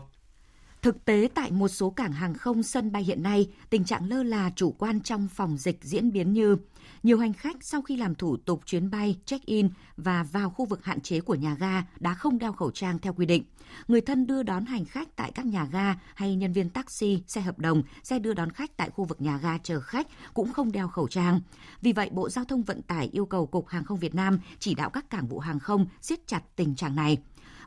Thực 0.81 1.05
tế 1.05 1.29
tại 1.35 1.51
một 1.51 1.67
số 1.67 1.89
cảng 1.89 2.11
hàng 2.11 2.33
không 2.33 2.63
sân 2.63 2.91
bay 2.91 3.03
hiện 3.03 3.23
nay, 3.23 3.47
tình 3.69 3.83
trạng 3.83 4.09
lơ 4.09 4.23
là 4.23 4.51
chủ 4.55 4.71
quan 4.71 5.01
trong 5.01 5.27
phòng 5.27 5.57
dịch 5.57 5.79
diễn 5.81 6.11
biến 6.11 6.33
như 6.33 6.57
nhiều 7.03 7.19
hành 7.19 7.33
khách 7.33 7.55
sau 7.61 7.81
khi 7.81 7.97
làm 7.97 8.15
thủ 8.15 8.37
tục 8.37 8.61
chuyến 8.65 8.89
bay, 8.89 9.17
check-in 9.25 9.69
và 9.97 10.23
vào 10.23 10.49
khu 10.49 10.65
vực 10.65 10.85
hạn 10.85 11.01
chế 11.01 11.19
của 11.19 11.35
nhà 11.35 11.55
ga 11.59 11.83
đã 11.99 12.13
không 12.13 12.39
đeo 12.39 12.53
khẩu 12.53 12.71
trang 12.71 12.99
theo 12.99 13.13
quy 13.13 13.25
định. 13.25 13.43
Người 13.87 14.01
thân 14.01 14.27
đưa 14.27 14.43
đón 14.43 14.65
hành 14.65 14.85
khách 14.85 15.15
tại 15.15 15.31
các 15.31 15.45
nhà 15.45 15.67
ga 15.71 15.95
hay 16.15 16.35
nhân 16.35 16.53
viên 16.53 16.69
taxi, 16.69 17.23
xe 17.27 17.41
hợp 17.41 17.59
đồng, 17.59 17.83
xe 18.03 18.19
đưa 18.19 18.33
đón 18.33 18.51
khách 18.51 18.77
tại 18.77 18.89
khu 18.89 19.05
vực 19.05 19.21
nhà 19.21 19.37
ga 19.37 19.57
chờ 19.57 19.79
khách 19.79 20.07
cũng 20.33 20.53
không 20.53 20.71
đeo 20.71 20.87
khẩu 20.87 21.07
trang. 21.07 21.41
Vì 21.81 21.93
vậy, 21.93 22.09
Bộ 22.11 22.29
Giao 22.29 22.45
thông 22.45 22.63
Vận 22.63 22.81
tải 22.81 23.09
yêu 23.11 23.25
cầu 23.25 23.45
Cục 23.45 23.67
Hàng 23.67 23.83
không 23.83 23.99
Việt 23.99 24.15
Nam 24.15 24.39
chỉ 24.59 24.75
đạo 24.75 24.89
các 24.89 25.09
cảng 25.09 25.27
vụ 25.27 25.39
hàng 25.39 25.59
không 25.59 25.85
siết 26.01 26.27
chặt 26.27 26.41
tình 26.55 26.75
trạng 26.75 26.95
này. 26.95 27.17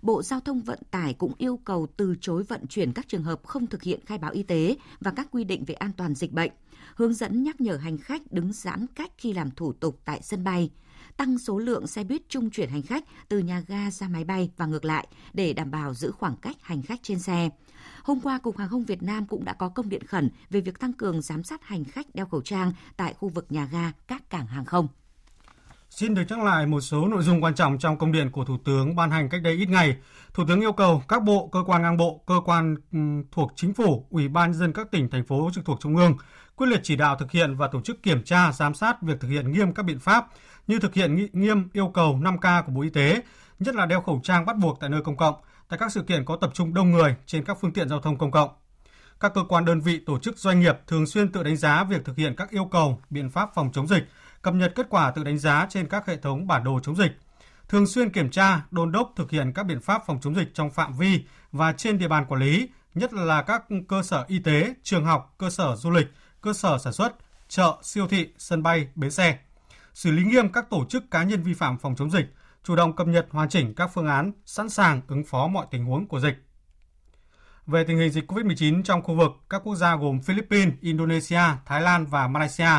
Bộ 0.02 0.22
Giao 0.22 0.40
thông 0.40 0.60
Vận 0.60 0.78
tải 0.90 1.14
cũng 1.14 1.32
yêu 1.38 1.56
cầu 1.64 1.86
từ 1.96 2.14
chối 2.20 2.42
vận 2.42 2.66
chuyển 2.66 2.92
các 2.92 3.08
trường 3.08 3.22
hợp 3.22 3.40
không 3.44 3.66
thực 3.66 3.82
hiện 3.82 4.00
khai 4.06 4.18
báo 4.18 4.30
y 4.30 4.42
tế 4.42 4.76
và 5.00 5.10
các 5.10 5.28
quy 5.30 5.44
định 5.44 5.64
về 5.64 5.74
an 5.74 5.90
toàn 5.96 6.14
dịch 6.14 6.32
bệnh, 6.32 6.50
hướng 6.94 7.14
dẫn 7.14 7.42
nhắc 7.42 7.60
nhở 7.60 7.76
hành 7.76 7.98
khách 7.98 8.32
đứng 8.32 8.52
giãn 8.52 8.86
cách 8.94 9.10
khi 9.18 9.32
làm 9.32 9.50
thủ 9.50 9.72
tục 9.72 10.00
tại 10.04 10.20
sân 10.22 10.44
bay, 10.44 10.70
tăng 11.16 11.38
số 11.38 11.58
lượng 11.58 11.86
xe 11.86 12.04
buýt 12.04 12.28
trung 12.28 12.50
chuyển 12.50 12.70
hành 12.70 12.82
khách 12.82 13.04
từ 13.28 13.38
nhà 13.38 13.64
ga 13.68 13.90
ra 13.90 14.08
máy 14.08 14.24
bay 14.24 14.50
và 14.56 14.66
ngược 14.66 14.84
lại 14.84 15.08
để 15.32 15.52
đảm 15.52 15.70
bảo 15.70 15.94
giữ 15.94 16.10
khoảng 16.10 16.36
cách 16.36 16.56
hành 16.60 16.82
khách 16.82 17.00
trên 17.02 17.18
xe. 17.18 17.50
Hôm 18.02 18.20
qua, 18.20 18.38
Cục 18.38 18.56
Hàng 18.56 18.68
không 18.68 18.84
Việt 18.84 19.02
Nam 19.02 19.26
cũng 19.26 19.44
đã 19.44 19.52
có 19.52 19.68
công 19.68 19.88
điện 19.88 20.06
khẩn 20.06 20.30
về 20.50 20.60
việc 20.60 20.78
tăng 20.78 20.92
cường 20.92 21.22
giám 21.22 21.44
sát 21.44 21.62
hành 21.64 21.84
khách 21.84 22.14
đeo 22.14 22.26
khẩu 22.26 22.40
trang 22.40 22.72
tại 22.96 23.14
khu 23.14 23.28
vực 23.28 23.46
nhà 23.52 23.68
ga 23.72 23.92
các 24.08 24.30
cảng 24.30 24.46
hàng 24.46 24.64
không. 24.64 24.88
Xin 25.90 26.14
được 26.14 26.22
nhắc 26.28 26.38
lại 26.38 26.66
một 26.66 26.80
số 26.80 27.08
nội 27.08 27.22
dung 27.22 27.44
quan 27.44 27.54
trọng 27.54 27.78
trong 27.78 27.98
công 27.98 28.12
điện 28.12 28.30
của 28.30 28.44
Thủ 28.44 28.56
tướng 28.64 28.96
ban 28.96 29.10
hành 29.10 29.28
cách 29.28 29.42
đây 29.42 29.54
ít 29.54 29.68
ngày. 29.68 29.96
Thủ 30.34 30.44
tướng 30.48 30.60
yêu 30.60 30.72
cầu 30.72 31.02
các 31.08 31.22
bộ, 31.22 31.48
cơ 31.52 31.62
quan 31.66 31.82
ngang 31.82 31.96
bộ, 31.96 32.22
cơ 32.26 32.40
quan 32.44 32.76
thuộc 33.32 33.52
chính 33.56 33.74
phủ, 33.74 34.06
ủy 34.10 34.28
ban 34.28 34.54
dân 34.54 34.72
các 34.72 34.90
tỉnh, 34.90 35.10
thành 35.10 35.24
phố 35.24 35.50
trực 35.54 35.64
thuộc 35.64 35.80
trung 35.80 35.96
ương 35.96 36.16
quyết 36.56 36.66
liệt 36.66 36.80
chỉ 36.82 36.96
đạo 36.96 37.16
thực 37.16 37.30
hiện 37.30 37.56
và 37.56 37.68
tổ 37.68 37.80
chức 37.80 38.02
kiểm 38.02 38.22
tra, 38.24 38.52
giám 38.52 38.74
sát 38.74 39.02
việc 39.02 39.20
thực 39.20 39.28
hiện 39.28 39.52
nghiêm 39.52 39.74
các 39.74 39.82
biện 39.82 39.98
pháp 39.98 40.26
như 40.66 40.78
thực 40.78 40.94
hiện 40.94 41.28
nghiêm 41.32 41.68
yêu 41.72 41.88
cầu 41.88 42.18
5K 42.22 42.62
của 42.62 42.72
Bộ 42.72 42.82
Y 42.82 42.90
tế, 42.90 43.22
nhất 43.58 43.74
là 43.74 43.86
đeo 43.86 44.00
khẩu 44.00 44.20
trang 44.24 44.46
bắt 44.46 44.56
buộc 44.56 44.80
tại 44.80 44.90
nơi 44.90 45.00
công 45.04 45.16
cộng, 45.16 45.34
tại 45.68 45.78
các 45.78 45.92
sự 45.92 46.02
kiện 46.02 46.24
có 46.24 46.36
tập 46.36 46.50
trung 46.54 46.74
đông 46.74 46.90
người 46.90 47.16
trên 47.26 47.44
các 47.44 47.58
phương 47.60 47.72
tiện 47.72 47.88
giao 47.88 48.00
thông 48.00 48.18
công 48.18 48.30
cộng. 48.30 48.50
Các 49.20 49.34
cơ 49.34 49.42
quan 49.48 49.64
đơn 49.64 49.80
vị, 49.80 50.00
tổ 50.06 50.18
chức 50.18 50.38
doanh 50.38 50.60
nghiệp 50.60 50.78
thường 50.86 51.06
xuyên 51.06 51.32
tự 51.32 51.42
đánh 51.42 51.56
giá 51.56 51.84
việc 51.84 52.04
thực 52.04 52.16
hiện 52.16 52.34
các 52.36 52.50
yêu 52.50 52.64
cầu, 52.64 53.00
biện 53.10 53.30
pháp 53.30 53.50
phòng 53.54 53.70
chống 53.72 53.86
dịch, 53.86 54.04
cập 54.42 54.54
nhật 54.54 54.72
kết 54.74 54.86
quả 54.90 55.10
tự 55.10 55.24
đánh 55.24 55.38
giá 55.38 55.66
trên 55.70 55.88
các 55.88 56.06
hệ 56.06 56.16
thống 56.16 56.46
bản 56.46 56.64
đồ 56.64 56.80
chống 56.82 56.96
dịch. 56.96 57.12
Thường 57.68 57.86
xuyên 57.86 58.10
kiểm 58.10 58.30
tra, 58.30 58.62
đôn 58.70 58.92
đốc 58.92 59.12
thực 59.16 59.30
hiện 59.30 59.52
các 59.52 59.62
biện 59.62 59.80
pháp 59.80 60.02
phòng 60.06 60.18
chống 60.22 60.34
dịch 60.34 60.54
trong 60.54 60.70
phạm 60.70 60.92
vi 60.92 61.24
và 61.52 61.72
trên 61.72 61.98
địa 61.98 62.08
bàn 62.08 62.24
quản 62.28 62.40
lý, 62.40 62.68
nhất 62.94 63.12
là 63.12 63.42
các 63.42 63.64
cơ 63.88 64.02
sở 64.02 64.24
y 64.28 64.38
tế, 64.38 64.74
trường 64.82 65.04
học, 65.04 65.34
cơ 65.38 65.50
sở 65.50 65.76
du 65.76 65.90
lịch, 65.90 66.06
cơ 66.40 66.52
sở 66.52 66.78
sản 66.78 66.92
xuất, 66.92 67.12
chợ, 67.48 67.76
siêu 67.82 68.08
thị, 68.08 68.28
sân 68.38 68.62
bay, 68.62 68.88
bến 68.94 69.10
xe. 69.10 69.38
Xử 69.94 70.10
lý 70.10 70.24
nghiêm 70.24 70.52
các 70.52 70.70
tổ 70.70 70.84
chức 70.84 71.10
cá 71.10 71.22
nhân 71.22 71.42
vi 71.42 71.54
phạm 71.54 71.78
phòng 71.78 71.96
chống 71.96 72.10
dịch, 72.10 72.34
chủ 72.64 72.76
động 72.76 72.96
cập 72.96 73.06
nhật 73.06 73.26
hoàn 73.30 73.48
chỉnh 73.48 73.74
các 73.74 73.90
phương 73.94 74.06
án, 74.06 74.32
sẵn 74.46 74.68
sàng 74.68 75.00
ứng 75.08 75.24
phó 75.24 75.46
mọi 75.46 75.66
tình 75.70 75.84
huống 75.84 76.06
của 76.06 76.20
dịch. 76.20 76.44
Về 77.66 77.84
tình 77.84 77.98
hình 77.98 78.10
dịch 78.10 78.32
COVID-19 78.32 78.82
trong 78.82 79.02
khu 79.02 79.14
vực, 79.14 79.30
các 79.50 79.62
quốc 79.64 79.74
gia 79.74 79.96
gồm 79.96 80.20
Philippines, 80.22 80.74
Indonesia, 80.80 81.42
Thái 81.66 81.80
Lan 81.80 82.06
và 82.06 82.28
Malaysia 82.28 82.70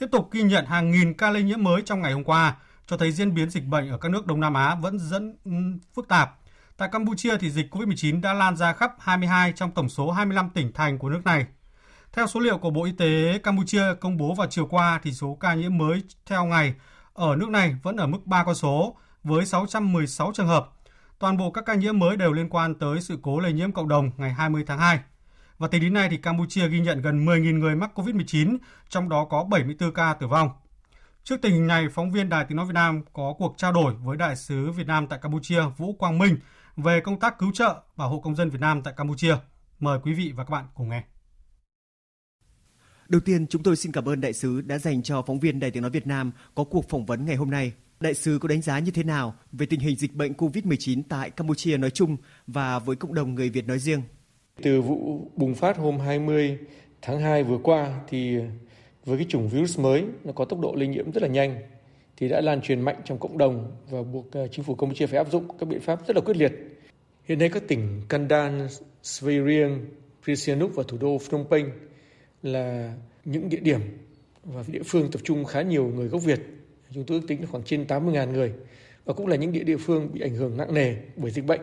tiếp 0.00 0.08
tục 0.12 0.28
ghi 0.32 0.42
nhận 0.42 0.66
hàng 0.66 0.90
nghìn 0.90 1.14
ca 1.14 1.30
lây 1.30 1.42
nhiễm 1.42 1.62
mới 1.62 1.82
trong 1.82 2.02
ngày 2.02 2.12
hôm 2.12 2.24
qua, 2.24 2.56
cho 2.86 2.96
thấy 2.96 3.12
diễn 3.12 3.34
biến 3.34 3.50
dịch 3.50 3.64
bệnh 3.64 3.90
ở 3.90 3.98
các 3.98 4.08
nước 4.08 4.26
Đông 4.26 4.40
Nam 4.40 4.54
Á 4.54 4.74
vẫn 4.74 4.98
dẫn 4.98 5.36
ừ, 5.44 5.50
phức 5.94 6.08
tạp. 6.08 6.36
Tại 6.76 6.88
Campuchia 6.92 7.36
thì 7.36 7.50
dịch 7.50 7.74
COVID-19 7.74 8.20
đã 8.20 8.32
lan 8.32 8.56
ra 8.56 8.72
khắp 8.72 8.92
22 8.98 9.52
trong 9.52 9.70
tổng 9.70 9.88
số 9.88 10.10
25 10.10 10.50
tỉnh 10.50 10.72
thành 10.72 10.98
của 10.98 11.08
nước 11.08 11.20
này. 11.24 11.46
Theo 12.12 12.26
số 12.26 12.40
liệu 12.40 12.58
của 12.58 12.70
Bộ 12.70 12.84
Y 12.84 12.92
tế 12.92 13.38
Campuchia 13.38 13.94
công 14.00 14.16
bố 14.16 14.34
vào 14.34 14.46
chiều 14.46 14.66
qua 14.66 15.00
thì 15.02 15.12
số 15.12 15.36
ca 15.40 15.54
nhiễm 15.54 15.78
mới 15.78 16.02
theo 16.26 16.44
ngày 16.44 16.74
ở 17.14 17.36
nước 17.36 17.48
này 17.48 17.76
vẫn 17.82 17.96
ở 17.96 18.06
mức 18.06 18.26
3 18.26 18.44
con 18.44 18.54
số 18.54 18.96
với 19.24 19.46
616 19.46 20.32
trường 20.34 20.46
hợp. 20.48 20.70
Toàn 21.18 21.36
bộ 21.36 21.50
các 21.50 21.64
ca 21.66 21.74
nhiễm 21.74 21.98
mới 21.98 22.16
đều 22.16 22.32
liên 22.32 22.48
quan 22.48 22.74
tới 22.74 23.00
sự 23.00 23.18
cố 23.22 23.40
lây 23.40 23.52
nhiễm 23.52 23.72
cộng 23.72 23.88
đồng 23.88 24.10
ngày 24.16 24.32
20 24.32 24.64
tháng 24.66 24.78
2. 24.78 25.00
Và 25.60 25.68
tính 25.68 25.82
đến 25.82 25.92
nay 25.92 26.08
thì 26.10 26.16
Campuchia 26.16 26.68
ghi 26.68 26.80
nhận 26.80 27.02
gần 27.02 27.26
10.000 27.26 27.58
người 27.58 27.76
mắc 27.76 27.90
COVID-19, 27.94 28.58
trong 28.88 29.08
đó 29.08 29.26
có 29.30 29.44
74 29.44 29.94
ca 29.94 30.14
tử 30.14 30.26
vong. 30.26 30.50
Trước 31.24 31.36
tình 31.42 31.52
hình 31.52 31.66
này, 31.66 31.88
phóng 31.92 32.10
viên 32.10 32.28
Đài 32.28 32.44
Tiếng 32.44 32.56
Nói 32.56 32.66
Việt 32.66 32.74
Nam 32.74 33.02
có 33.12 33.34
cuộc 33.38 33.54
trao 33.56 33.72
đổi 33.72 33.94
với 33.94 34.16
Đại 34.16 34.36
sứ 34.36 34.70
Việt 34.70 34.86
Nam 34.86 35.06
tại 35.06 35.18
Campuchia 35.22 35.62
Vũ 35.76 35.92
Quang 35.92 36.18
Minh 36.18 36.36
về 36.76 37.00
công 37.00 37.20
tác 37.20 37.38
cứu 37.38 37.52
trợ 37.54 37.82
bảo 37.96 38.08
hộ 38.08 38.20
công 38.20 38.36
dân 38.36 38.50
Việt 38.50 38.60
Nam 38.60 38.82
tại 38.82 38.94
Campuchia. 38.96 39.36
Mời 39.78 39.98
quý 40.02 40.14
vị 40.14 40.32
và 40.36 40.44
các 40.44 40.50
bạn 40.50 40.64
cùng 40.74 40.88
nghe. 40.88 41.02
Đầu 43.08 43.20
tiên, 43.20 43.46
chúng 43.46 43.62
tôi 43.62 43.76
xin 43.76 43.92
cảm 43.92 44.08
ơn 44.08 44.20
đại 44.20 44.32
sứ 44.32 44.60
đã 44.60 44.78
dành 44.78 45.02
cho 45.02 45.22
phóng 45.22 45.40
viên 45.40 45.60
Đài 45.60 45.70
Tiếng 45.70 45.82
Nói 45.82 45.90
Việt 45.90 46.06
Nam 46.06 46.32
có 46.54 46.64
cuộc 46.64 46.88
phỏng 46.88 47.06
vấn 47.06 47.24
ngày 47.24 47.36
hôm 47.36 47.50
nay. 47.50 47.72
Đại 48.00 48.14
sứ 48.14 48.38
có 48.38 48.48
đánh 48.48 48.62
giá 48.62 48.78
như 48.78 48.90
thế 48.90 49.02
nào 49.02 49.34
về 49.52 49.66
tình 49.66 49.80
hình 49.80 49.96
dịch 49.96 50.14
bệnh 50.14 50.32
COVID-19 50.32 51.02
tại 51.08 51.30
Campuchia 51.30 51.76
nói 51.76 51.90
chung 51.90 52.16
và 52.46 52.78
với 52.78 52.96
cộng 52.96 53.14
đồng 53.14 53.34
người 53.34 53.50
Việt 53.50 53.66
nói 53.66 53.78
riêng? 53.78 54.02
Từ 54.62 54.80
vụ 54.80 55.20
bùng 55.36 55.54
phát 55.54 55.76
hôm 55.76 55.98
20 55.98 56.58
tháng 57.02 57.20
2 57.20 57.42
vừa 57.42 57.58
qua 57.58 58.00
thì 58.08 58.36
với 59.04 59.18
cái 59.18 59.26
chủng 59.28 59.48
virus 59.48 59.78
mới 59.78 60.04
nó 60.24 60.32
có 60.32 60.44
tốc 60.44 60.60
độ 60.60 60.74
lây 60.74 60.88
nhiễm 60.88 61.10
rất 61.10 61.22
là 61.22 61.28
nhanh 61.28 61.60
thì 62.16 62.28
đã 62.28 62.40
lan 62.40 62.60
truyền 62.60 62.80
mạnh 62.80 62.96
trong 63.04 63.18
cộng 63.18 63.38
đồng 63.38 63.76
và 63.90 64.02
buộc 64.02 64.32
ờ, 64.32 64.48
chính 64.48 64.64
phủ 64.64 64.74
Campuchia 64.74 65.06
phải 65.06 65.18
áp 65.18 65.30
dụng 65.30 65.44
các 65.58 65.68
biện 65.68 65.80
pháp 65.80 66.06
rất 66.06 66.16
là 66.16 66.22
quyết 66.22 66.36
liệt. 66.36 66.52
Hiện 67.24 67.38
nay 67.38 67.48
các 67.48 67.62
tỉnh 67.68 68.02
Kandan, 68.08 68.68
Svay 69.02 69.40
Rieng, 69.46 69.86
và 70.74 70.82
thủ 70.88 70.98
đô 71.00 71.18
Phnom 71.18 71.44
Penh 71.50 71.70
là 72.42 72.94
những 73.24 73.48
địa 73.48 73.60
điểm 73.60 73.80
và 74.44 74.64
địa 74.66 74.82
phương 74.84 75.10
tập 75.10 75.20
trung 75.24 75.44
khá 75.44 75.62
nhiều 75.62 75.86
người 75.94 76.08
gốc 76.08 76.22
Việt. 76.22 76.40
Chúng 76.94 77.04
tôi 77.04 77.18
ước 77.18 77.26
tính 77.28 77.46
khoảng 77.46 77.64
trên 77.64 77.84
80.000 77.84 78.32
người 78.32 78.52
và 79.04 79.14
cũng 79.14 79.26
là 79.26 79.36
những 79.36 79.52
địa 79.52 79.64
địa 79.64 79.76
phương 79.76 80.10
bị 80.12 80.20
ảnh 80.20 80.34
hưởng 80.34 80.56
nặng 80.56 80.74
nề 80.74 80.94
bởi 81.16 81.30
dịch 81.30 81.46
bệnh. 81.46 81.60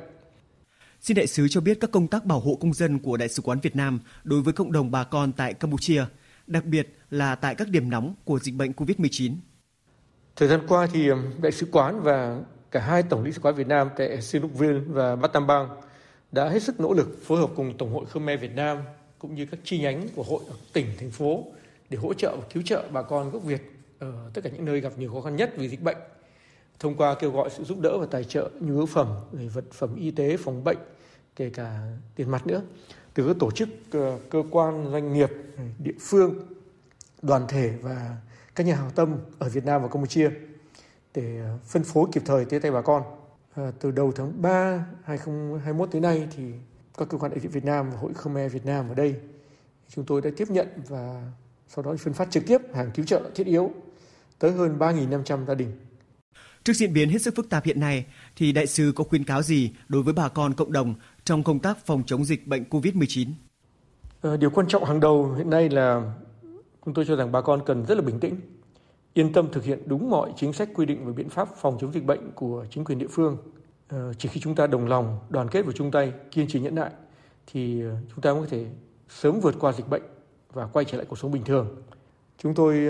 Xin 1.01 1.18
đại 1.18 1.27
sứ 1.27 1.48
cho 1.48 1.62
biết 1.62 1.77
các 1.82 1.92
công 1.92 2.08
tác 2.08 2.25
bảo 2.25 2.39
hộ 2.39 2.58
công 2.62 2.74
dân 2.74 3.00
của 3.00 3.18
Đại 3.18 3.30
sứ 3.30 3.42
quán 3.42 3.60
Việt 3.60 3.75
Nam 3.75 4.00
đối 4.24 4.42
với 4.42 4.54
cộng 4.54 4.72
đồng 4.72 4.92
bà 4.92 5.04
con 5.04 5.32
tại 5.32 5.54
Campuchia, 5.54 6.06
đặc 6.48 6.66
biệt 6.66 6.98
là 7.10 7.36
tại 7.36 7.56
các 7.56 7.70
điểm 7.70 7.89
nóng 7.89 8.16
của 8.24 8.39
dịch 8.39 8.56
bệnh 8.56 8.72
COVID-19. 8.72 9.36
Thời 10.36 10.48
gian 10.50 10.60
qua 10.68 10.88
thì 10.94 11.10
Đại 11.42 11.51
sứ 11.51 11.68
quán 11.72 12.01
và 12.01 12.42
cả 12.72 12.80
hai 12.80 13.04
tổng 13.04 13.24
lãnh 13.24 13.34
sự 13.34 13.42
quán 13.42 13.56
Việt 13.56 13.68
Nam 13.68 13.89
tại 13.98 14.22
Sihanoukville 14.22 14.80
và 14.88 15.16
Battambang 15.16 15.70
đã 16.32 16.50
hết 16.50 16.63
sức 16.63 16.80
nỗ 16.80 16.94
lực 16.94 17.18
phối 17.25 17.39
hợp 17.39 17.50
cùng 17.56 17.77
Tổng 17.77 17.94
hội 17.94 18.06
Khmer 18.06 18.42
Việt 18.42 18.56
Nam 18.56 18.77
cũng 19.20 19.36
như 19.36 19.46
các 19.46 19.60
chi 19.63 19.80
nhánh 19.80 20.08
của 20.16 20.24
hội 20.24 20.42
ở 20.48 20.56
tỉnh, 20.74 20.86
thành 21.00 21.12
phố 21.12 21.46
để 21.89 21.98
hỗ 21.98 22.13
trợ 22.13 22.36
và 22.36 22.48
cứu 22.54 22.63
trợ 22.63 22.84
bà 22.92 23.01
con 23.01 23.32
gốc 23.32 23.44
Việt 23.44 23.62
ở 24.00 24.32
tất 24.34 24.42
cả 24.44 24.50
những 24.54 24.66
nơi 24.66 24.82
gặp 24.82 24.94
nhiều 24.98 25.13
khó 25.13 25.22
khăn 25.22 25.36
nhất 25.36 25.54
vì 25.58 25.70
dịch 25.70 25.82
bệnh. 25.82 25.98
Thông 26.80 26.96
qua 26.96 27.16
kêu 27.16 27.32
gọi 27.32 27.50
sự 27.50 27.64
giúp 27.64 27.80
đỡ 27.80 27.98
và 27.98 28.06
tài 28.12 28.24
trợ 28.24 28.50
nhu 28.60 28.76
yếu 28.76 28.86
phẩm, 28.86 29.08
vật 29.54 29.66
phẩm 29.72 29.96
y 29.96 30.12
tế, 30.12 30.38
phòng 30.38 30.64
bệnh, 30.64 30.78
kể 31.36 31.50
cả 31.50 31.82
tiền 32.16 32.32
mặt 32.32 32.48
nữa, 32.48 32.62
từ 33.14 33.28
các 33.28 33.36
tổ 33.40 33.52
chức, 33.52 33.70
ờ, 33.92 34.20
cơ 34.30 34.44
quan, 34.52 34.92
doanh 34.92 35.14
nghiệp, 35.14 35.30
địa 35.80 35.96
phương, 36.00 36.34
đoàn 37.22 37.46
thể 37.48 37.74
và 37.82 38.18
các 38.56 38.68
nhà 38.68 38.76
hảo 38.76 38.90
tâm 38.96 39.18
ở 39.40 39.50
Việt 39.50 39.66
Nam 39.66 39.82
và 39.82 39.88
Campuchia 39.88 40.30
để 41.14 41.40
ờ, 41.40 41.58
phân 41.66 41.84
phối 41.84 42.08
kịp 42.12 42.24
thời 42.26 42.46
tới 42.46 42.60
tay 42.60 42.72
bà 42.72 42.82
con. 42.82 43.04
À, 43.56 43.72
từ 43.80 43.92
đầu 43.92 44.12
tháng 44.16 44.42
3 44.42 44.86
2021 45.04 45.92
tới 45.92 46.02
nay 46.02 46.28
thì 46.38 46.44
các 46.98 47.10
cơ 47.10 47.18
quan 47.18 47.32
đại 47.32 47.40
diện 47.40 47.52
Việt 47.52 47.66
Nam 47.66 47.92
và 47.92 47.98
Hội 47.98 48.14
Khmer 48.14 48.54
Việt 48.54 48.66
Nam 48.66 48.90
ở 48.90 48.96
đây 48.96 49.16
chúng 49.90 50.06
tôi 50.06 50.22
đã 50.22 50.30
tiếp 50.38 50.50
nhận 50.50 50.68
và 50.88 51.32
sau 51.68 51.84
đó 51.84 51.96
phân 52.00 52.14
phát 52.14 52.32
trực 52.32 52.44
tiếp 52.48 52.62
hàng 52.74 52.92
cứu 52.96 53.06
trợ 53.06 53.22
thiết 53.36 53.48
yếu 53.48 53.72
tới 54.40 54.52
hơn 54.52 54.80
3.500 54.80 55.46
gia 55.46 55.56
đình. 55.56 55.72
Trước 56.68 56.74
diễn 56.74 56.94
biến 56.94 57.10
hết 57.10 57.22
sức 57.22 57.36
phức 57.36 57.50
tạp 57.50 57.64
hiện 57.64 57.80
nay, 57.80 58.06
thì 58.36 58.52
đại 58.52 58.68
sứ 58.68 58.92
có 58.96 59.04
khuyến 59.04 59.24
cáo 59.24 59.42
gì 59.42 59.72
đối 59.88 60.04
với 60.04 60.14
bà 60.14 60.30
con 60.30 60.54
cộng 60.54 60.72
đồng 60.72 60.96
trong 61.24 61.44
công 61.44 61.60
tác 61.60 61.86
phòng 61.86 62.04
chống 62.06 62.26
dịch 62.26 62.48
bệnh 62.48 62.64
COVID-19? 62.70 63.28
Ờ, 64.22 64.38
điều 64.38 64.50
quan 64.50 64.68
trọng 64.68 64.86
hàng 64.86 65.00
đầu 65.00 65.34
hiện 65.34 65.50
nay 65.50 65.70
là 65.70 66.14
chúng 66.86 66.94
tôi 66.94 67.06
cho 67.06 67.16
rằng 67.16 67.32
bà 67.32 67.42
con 67.42 67.62
cần 67.66 67.86
rất 67.86 67.96
là 67.96 68.02
bình 68.02 68.20
tĩnh, 68.20 68.36
yên 69.14 69.34
tâm 69.34 69.48
thực 69.52 69.64
hiện 69.64 69.80
đúng 69.86 70.10
mọi 70.10 70.34
chính 70.38 70.54
sách 70.54 70.70
quy 70.76 70.86
định 70.86 71.06
và 71.06 71.12
biện 71.12 71.30
pháp 71.30 71.50
phòng 71.62 71.78
chống 71.82 71.94
dịch 71.94 72.06
bệnh 72.06 72.32
của 72.36 72.66
chính 72.70 72.84
quyền 72.84 73.00
địa 73.00 73.08
phương 73.10 73.38
Ờ, 73.90 74.14
chỉ 74.14 74.30
khi 74.30 74.40
chúng 74.40 74.56
ta 74.56 74.68
đồng 74.68 74.88
lòng, 74.88 75.20
đoàn 75.30 75.50
kết 75.50 75.66
và 75.66 75.72
chung 75.76 75.92
tay, 75.92 76.14
kiên 76.32 76.48
trì 76.48 76.60
nhẫn 76.60 76.76
nại 76.76 76.92
thì 77.48 77.82
ờ, 77.82 77.96
chúng 78.10 78.22
ta 78.22 78.34
mới 78.34 78.42
có 78.42 78.48
thể 78.50 78.66
sớm 79.10 79.40
vượt 79.40 79.56
qua 79.60 79.72
dịch 79.72 79.90
bệnh 79.90 80.04
và 80.54 80.66
quay 80.66 80.86
trở 80.86 80.98
lại 80.98 81.06
cuộc 81.10 81.20
sống 81.20 81.32
bình 81.32 81.44
thường. 81.44 81.82
Chúng 82.38 82.54
tôi 82.54 82.88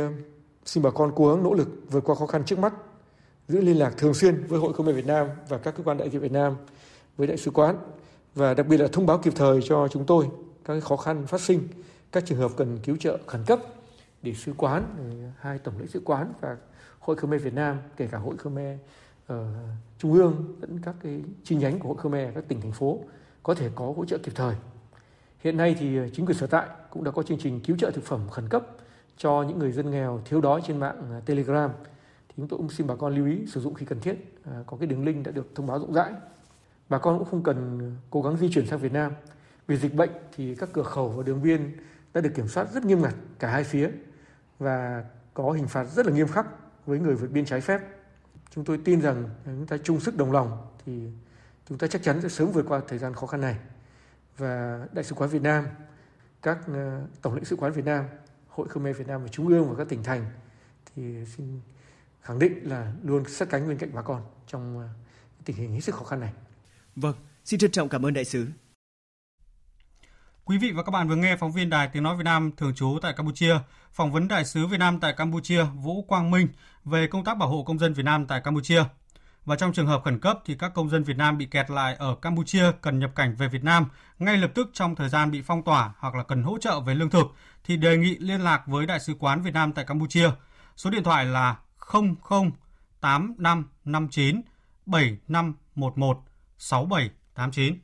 xin 0.66 0.84
bà 0.84 0.90
con 0.90 1.12
cố 1.16 1.30
gắng 1.30 1.44
nỗ 1.44 1.54
lực 1.54 1.68
vượt 1.90 2.04
qua 2.04 2.16
khó 2.16 2.26
khăn 2.26 2.46
trước 2.46 2.60
mắt, 2.60 2.74
giữ 3.48 3.62
liên 3.62 3.80
lạc 3.80 3.94
thường 3.98 4.14
xuyên 4.14 4.44
với 4.44 4.60
Hội 4.60 4.74
Khmer 4.74 4.96
Việt 4.96 5.06
Nam 5.06 5.28
và 5.50 5.58
các 5.58 5.76
cơ 5.78 5.84
quan 5.84 5.98
đại 5.98 6.10
diện 6.10 6.22
Việt 6.22 6.32
Nam 6.32 6.56
với 7.18 7.28
đại 7.28 7.38
sứ 7.38 7.52
quán 7.52 7.78
và 8.36 8.54
đặc 8.54 8.68
biệt 8.68 8.78
là 8.78 8.88
thông 8.88 9.06
báo 9.06 9.18
kịp 9.18 9.34
thời 9.36 9.62
cho 9.62 9.88
chúng 9.88 10.06
tôi 10.06 10.28
các 10.66 10.84
khó 10.84 10.98
khăn 10.98 11.28
phát 11.28 11.42
sinh, 11.42 11.68
các 12.12 12.26
trường 12.26 12.38
hợp 12.38 12.52
cần 12.58 12.80
cứu 12.84 12.98
trợ 13.00 13.18
khẩn 13.26 13.44
cấp 13.46 13.60
để 14.22 14.34
sứ 14.34 14.54
quán, 14.58 14.84
hai 15.40 15.60
tổng 15.60 15.74
lãnh 15.78 15.88
sứ 15.88 16.02
quán 16.06 16.34
và 16.42 16.58
Hội 17.00 17.16
Khmer 17.16 17.44
Việt 17.44 17.54
Nam, 17.54 17.78
kể 17.98 18.08
cả 18.12 18.18
Hội 18.18 18.38
Khmer 18.38 18.78
ở 19.28 19.38
ờ, 19.38 19.54
trung 19.98 20.14
ương 20.14 20.56
lẫn 20.62 20.80
các 20.82 20.96
cái 21.04 21.22
chi 21.44 21.56
nhánh 21.56 21.80
của 21.80 21.94
hội 21.94 21.98
Khmer 21.98 22.36
các 22.36 22.44
tỉnh 22.48 22.62
thành 22.62 22.72
phố 22.72 23.00
có 23.44 23.54
thể 23.54 23.70
có 23.76 23.94
hỗ 23.98 24.06
trợ 24.06 24.18
kịp 24.18 24.32
thời. 24.36 24.56
Hiện 25.40 25.58
nay 25.58 25.76
thì 25.80 25.98
ờ, 25.98 26.10
chính 26.14 26.26
quyền 26.26 26.38
sở 26.38 26.48
tại 26.48 26.68
cũng 26.90 27.04
đã 27.04 27.12
có 27.12 27.24
chương 27.24 27.40
trình 27.40 27.60
cứu 27.60 27.78
trợ 27.80 27.92
thực 27.92 28.04
phẩm 28.04 28.30
khẩn 28.32 28.50
cấp 28.50 28.68
cho 29.18 29.44
những 29.44 29.60
người 29.60 29.72
dân 29.72 29.92
nghèo 29.92 30.22
thiếu 30.26 30.42
đói 30.42 30.62
trên 30.68 30.78
mạng 30.78 30.96
ờ, 31.12 31.22
Telegram. 31.26 31.72
Chúng 32.38 32.48
tôi 32.48 32.58
cũng 32.58 32.70
xin 32.70 32.88
bà 32.88 32.96
con 32.96 33.16
lưu 33.16 33.26
ý 33.26 33.46
sử 33.48 33.62
dụng 33.62 33.74
khi 33.74 33.86
cần 33.86 34.00
thiết. 34.00 34.16
À, 34.46 34.64
có 34.66 34.78
cái 34.78 34.88
đường 34.88 35.06
link 35.06 35.26
đã 35.26 35.32
được 35.32 35.56
thông 35.56 35.68
báo 35.68 35.80
rộng 35.80 35.94
rãi. 35.94 36.14
Bà 36.90 36.98
con 36.98 37.20
cũng 37.20 37.28
không 37.28 37.44
cần 37.44 37.92
cố 38.10 38.22
gắng 38.22 38.38
di 38.38 38.52
chuyển 38.52 38.68
sang 38.68 38.80
Việt 38.80 38.94
Nam. 38.94 39.12
Vì 39.68 39.78
dịch 39.78 39.94
bệnh 39.94 40.12
thì 40.36 40.56
các 40.56 40.70
cửa 40.74 40.84
khẩu 40.84 41.10
và 41.10 41.24
đường 41.24 41.42
biên 41.42 41.78
đã 42.14 42.22
được 42.22 42.32
kiểm 42.36 42.48
soát 42.48 42.68
rất 42.74 42.86
nghiêm 42.86 43.02
ngặt 43.02 43.14
cả 43.40 43.52
hai 43.52 43.64
phía 43.64 43.92
và 44.60 45.06
có 45.34 45.52
hình 45.52 45.68
phạt 45.68 45.86
rất 45.86 46.06
là 46.06 46.12
nghiêm 46.12 46.28
khắc 46.28 46.48
với 46.86 47.00
người 47.00 47.16
vượt 47.16 47.32
biên 47.32 47.46
trái 47.46 47.62
phép 47.62 47.82
chúng 48.50 48.66
tôi 48.66 48.80
tin 48.86 49.02
rằng 49.02 49.30
chúng 49.46 49.68
ta 49.68 49.78
chung 49.84 50.00
sức 50.00 50.18
đồng 50.18 50.32
lòng 50.32 50.68
thì 50.86 51.12
chúng 51.70 51.78
ta 51.78 51.88
chắc 51.88 52.04
chắn 52.04 52.22
sẽ 52.22 52.30
sớm 52.30 52.52
vượt 52.52 52.66
qua 52.68 52.82
thời 52.88 53.00
gian 53.00 53.14
khó 53.14 53.28
khăn 53.28 53.42
này 53.42 53.58
và 54.38 54.82
đại 54.94 55.04
sứ 55.04 55.16
quán 55.16 55.30
Việt 55.30 55.42
Nam 55.42 55.66
các 56.42 56.58
ờ, 56.68 57.02
tổng 57.22 57.34
lãnh 57.34 57.46
sự 57.46 57.56
quán 57.56 57.74
Việt 57.74 57.86
Nam 57.86 58.06
hội 58.48 58.68
Khmer 58.68 58.98
Việt 58.98 59.08
Nam 59.08 59.22
và 59.22 59.28
trung 59.28 59.48
ương 59.48 59.70
và 59.70 59.76
các 59.76 59.90
tỉnh 59.90 60.04
thành 60.04 60.26
thì 60.96 61.26
xin 61.26 61.60
khẳng 62.28 62.40
định 62.40 62.60
là 62.64 62.92
luôn 63.04 63.24
sát 63.30 63.50
cánh 63.50 63.68
bên 63.68 63.78
cạnh 63.78 63.90
bà 63.94 64.02
con 64.02 64.22
trong 64.48 64.80
ờ, 64.80 64.88
tình 65.46 65.56
hình 65.56 65.74
hết 65.74 65.82
sức 65.82 65.96
khó 65.96 66.04
khăn 66.04 66.20
này. 66.20 66.34
Vâng, 66.96 67.16
xin 67.46 67.60
trân 67.60 67.72
trọng 67.72 67.90
cảm 67.90 68.06
ơn 68.06 68.14
đại 68.14 68.26
sứ. 68.26 68.48
Quý 70.46 70.58
vị 70.58 70.72
và 70.72 70.84
các 70.84 70.92
bạn 70.92 71.08
vừa 71.10 71.16
nghe 71.16 71.36
phóng 71.36 71.52
viên 71.52 71.70
Đài 71.70 71.90
Tiếng 71.94 72.04
Nói 72.04 72.18
Việt 72.18 72.24
Nam 72.24 72.52
thường 72.58 72.76
trú 72.76 73.00
tại 73.02 73.14
Campuchia 73.18 73.56
phỏng 73.94 74.12
vấn 74.12 74.28
đại 74.28 74.46
sứ 74.46 74.68
Việt 74.68 74.78
Nam 74.78 75.00
tại 75.00 75.14
Campuchia 75.14 75.64
Vũ 75.64 76.02
Quang 76.02 76.32
Minh 76.32 76.48
về 76.86 77.08
công 77.08 77.24
tác 77.24 77.38
bảo 77.38 77.50
hộ 77.50 77.64
công 77.64 77.80
dân 77.80 77.94
Việt 77.94 78.04
Nam 78.04 78.28
tại 78.28 78.42
Campuchia. 78.42 78.84
Và 79.46 79.56
trong 79.56 79.74
trường 79.74 79.88
hợp 79.88 80.02
khẩn 80.06 80.20
cấp 80.20 80.40
thì 80.46 80.56
các 80.56 80.72
công 80.76 80.90
dân 80.90 81.04
Việt 81.04 81.18
Nam 81.18 81.38
bị 81.38 81.46
kẹt 81.46 81.70
lại 81.70 81.96
ở 81.96 82.16
Campuchia 82.16 82.72
cần 82.82 83.00
nhập 83.00 83.12
cảnh 83.16 83.36
về 83.36 83.48
Việt 83.48 83.64
Nam 83.64 83.86
ngay 84.20 84.38
lập 84.38 84.52
tức 84.56 84.70
trong 84.74 84.96
thời 84.96 85.10
gian 85.10 85.32
bị 85.32 85.42
phong 85.42 85.64
tỏa 85.64 85.94
hoặc 85.98 86.16
là 86.16 86.24
cần 86.24 86.44
hỗ 86.44 86.58
trợ 86.58 86.80
về 86.80 86.96
lương 86.96 87.10
thực 87.10 87.28
thì 87.64 87.78
đề 87.78 87.98
nghị 87.98 88.18
liên 88.18 88.42
lạc 88.42 88.68
với 88.68 88.86
Đại 88.86 89.00
sứ 89.00 89.14
quán 89.20 89.42
Việt 89.42 89.54
Nam 89.54 89.74
tại 89.74 89.86
Campuchia. 89.86 90.30
Số 90.76 90.90
điện 90.90 91.04
thoại 91.04 91.26
là 91.26 91.56
8559 93.02 94.42
7511 94.86 96.24
6789. 96.58 97.76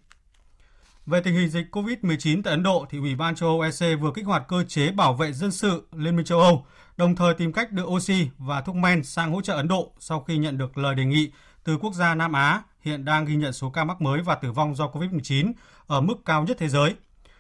Về 1.06 1.22
tình 1.22 1.34
hình 1.34 1.50
dịch 1.50 1.66
COVID-19 1.72 2.42
tại 2.44 2.52
Ấn 2.52 2.64
Độ, 2.64 2.86
thì 2.90 2.98
Ủy 2.98 3.16
ban 3.16 3.36
châu 3.36 3.50
Âu 3.50 3.62
EC 3.62 4.00
vừa 4.00 4.12
kích 4.16 4.26
hoạt 4.26 4.44
cơ 4.48 4.64
chế 4.64 4.92
bảo 4.92 5.14
vệ 5.14 5.34
dân 5.34 5.52
sự 5.52 5.88
Liên 5.92 6.16
minh 6.16 6.26
châu 6.26 6.40
Âu, 6.40 6.66
đồng 6.98 7.16
thời 7.16 7.34
tìm 7.34 7.54
cách 7.54 7.72
đưa 7.72 7.84
oxy 7.84 8.30
và 8.38 8.62
thuốc 8.62 8.76
men 8.76 9.04
sang 9.04 9.32
hỗ 9.32 9.42
trợ 9.42 9.54
Ấn 9.54 9.68
Độ 9.68 9.92
sau 10.00 10.22
khi 10.22 10.38
nhận 10.38 10.58
được 10.58 10.78
lời 10.78 10.96
đề 10.96 11.06
nghị 11.06 11.32
từ 11.64 11.78
quốc 11.78 11.94
gia 11.94 12.16
Nam 12.16 12.34
Á 12.34 12.64
hiện 12.82 13.06
đang 13.06 13.26
ghi 13.26 13.36
nhận 13.36 13.54
số 13.54 13.70
ca 13.70 13.84
mắc 13.84 14.02
mới 14.02 14.22
và 14.22 14.36
tử 14.36 14.52
vong 14.52 14.76
do 14.76 14.88
COVID-19 14.88 15.54
ở 15.88 16.02
mức 16.02 16.16
cao 16.26 16.44
nhất 16.44 16.58
thế 16.60 16.70
giới. 16.70 16.96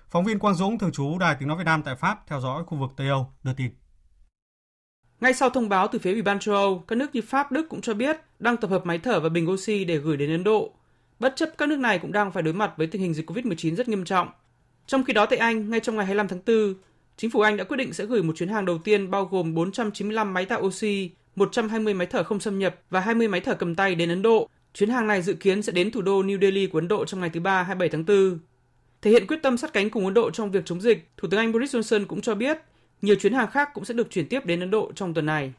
Phóng 0.09 0.25
viên 0.25 0.39
Quang 0.39 0.55
Dũng, 0.55 0.77
thường 0.77 0.91
trú 0.91 1.17
Đài 1.17 1.35
Tiếng 1.35 1.47
Nói 1.47 1.57
Việt 1.57 1.63
Nam 1.63 1.83
tại 1.83 1.95
Pháp, 1.95 2.27
theo 2.27 2.39
dõi 2.39 2.63
khu 2.63 2.77
vực 2.77 2.91
Tây 2.97 3.07
Âu, 3.07 3.33
đưa 3.43 3.53
tin. 3.53 3.71
Ngay 5.23 5.33
sau 5.33 5.49
thông 5.49 5.69
báo 5.69 5.87
từ 5.87 5.99
phía 5.99 6.11
Ủy 6.11 6.21
ban 6.21 6.39
châu 6.39 6.55
Âu, 6.55 6.83
các 6.87 6.95
nước 6.95 7.15
như 7.15 7.21
Pháp, 7.21 7.51
Đức 7.51 7.69
cũng 7.69 7.81
cho 7.81 7.93
biết 7.93 8.17
đang 8.39 8.57
tập 8.57 8.69
hợp 8.69 8.85
máy 8.85 8.97
thở 8.97 9.19
và 9.19 9.29
bình 9.29 9.49
oxy 9.49 9.85
để 9.85 9.97
gửi 9.97 10.17
đến 10.17 10.31
Ấn 10.31 10.43
Độ. 10.43 10.71
Bất 11.19 11.33
chấp 11.35 11.49
các 11.57 11.69
nước 11.69 11.79
này 11.79 11.99
cũng 11.99 12.11
đang 12.11 12.31
phải 12.31 12.43
đối 12.43 12.53
mặt 12.53 12.71
với 12.77 12.87
tình 12.87 13.01
hình 13.01 13.13
dịch 13.13 13.29
COVID-19 13.29 13.75
rất 13.75 13.87
nghiêm 13.87 14.05
trọng. 14.05 14.27
Trong 14.87 15.03
khi 15.03 15.13
đó 15.13 15.25
tại 15.25 15.39
Anh, 15.39 15.69
ngay 15.69 15.79
trong 15.79 15.95
ngày 15.95 16.05
25 16.05 16.27
tháng 16.27 16.39
4, 16.47 16.73
chính 17.17 17.29
phủ 17.29 17.41
Anh 17.41 17.57
đã 17.57 17.63
quyết 17.63 17.77
định 17.77 17.93
sẽ 17.93 18.05
gửi 18.05 18.23
một 18.23 18.35
chuyến 18.35 18.49
hàng 18.49 18.65
đầu 18.65 18.77
tiên 18.77 19.11
bao 19.11 19.25
gồm 19.25 19.53
495 19.53 20.33
máy 20.33 20.45
tạo 20.45 20.61
oxy, 20.61 21.09
120 21.35 21.93
máy 21.93 22.07
thở 22.07 22.23
không 22.23 22.39
xâm 22.39 22.59
nhập 22.59 22.75
và 22.89 22.99
20 22.99 23.27
máy 23.27 23.41
thở 23.41 23.55
cầm 23.55 23.75
tay 23.75 23.95
đến 23.95 24.09
Ấn 24.09 24.21
Độ. 24.21 24.49
Chuyến 24.73 24.89
hàng 24.89 25.07
này 25.07 25.21
dự 25.21 25.33
kiến 25.33 25.61
sẽ 25.61 25.71
đến 25.71 25.91
thủ 25.91 26.01
đô 26.01 26.23
New 26.23 26.41
Delhi 26.41 26.67
của 26.67 26.77
Ấn 26.77 26.87
Độ 26.87 27.05
trong 27.05 27.19
ngày 27.19 27.29
thứ 27.33 27.39
Ba 27.39 27.63
27 27.63 27.89
tháng 27.89 28.05
4. 28.05 28.39
Thể 29.01 29.11
hiện 29.11 29.27
quyết 29.27 29.39
tâm 29.43 29.57
sát 29.57 29.73
cánh 29.73 29.89
cùng 29.89 30.05
Ấn 30.05 30.13
Độ 30.13 30.31
trong 30.31 30.51
việc 30.51 30.65
chống 30.65 30.81
dịch, 30.81 31.07
Thủ 31.17 31.27
tướng 31.31 31.39
Anh 31.39 31.51
Boris 31.51 31.75
Johnson 31.75 32.05
cũng 32.05 32.21
cho 32.21 32.35
biết 32.35 32.57
nhiều 33.03 33.15
chuyến 33.15 33.33
hàng 33.33 33.51
khác 33.51 33.69
cũng 33.73 33.85
sẽ 33.85 33.93
được 33.93 34.09
chuyển 34.09 34.27
tiếp 34.27 34.45
đến 34.45 34.59
Ấn 34.59 34.71
Độ 34.71 34.91
trong 34.95 35.13
tuần 35.13 35.25
này. 35.25 35.53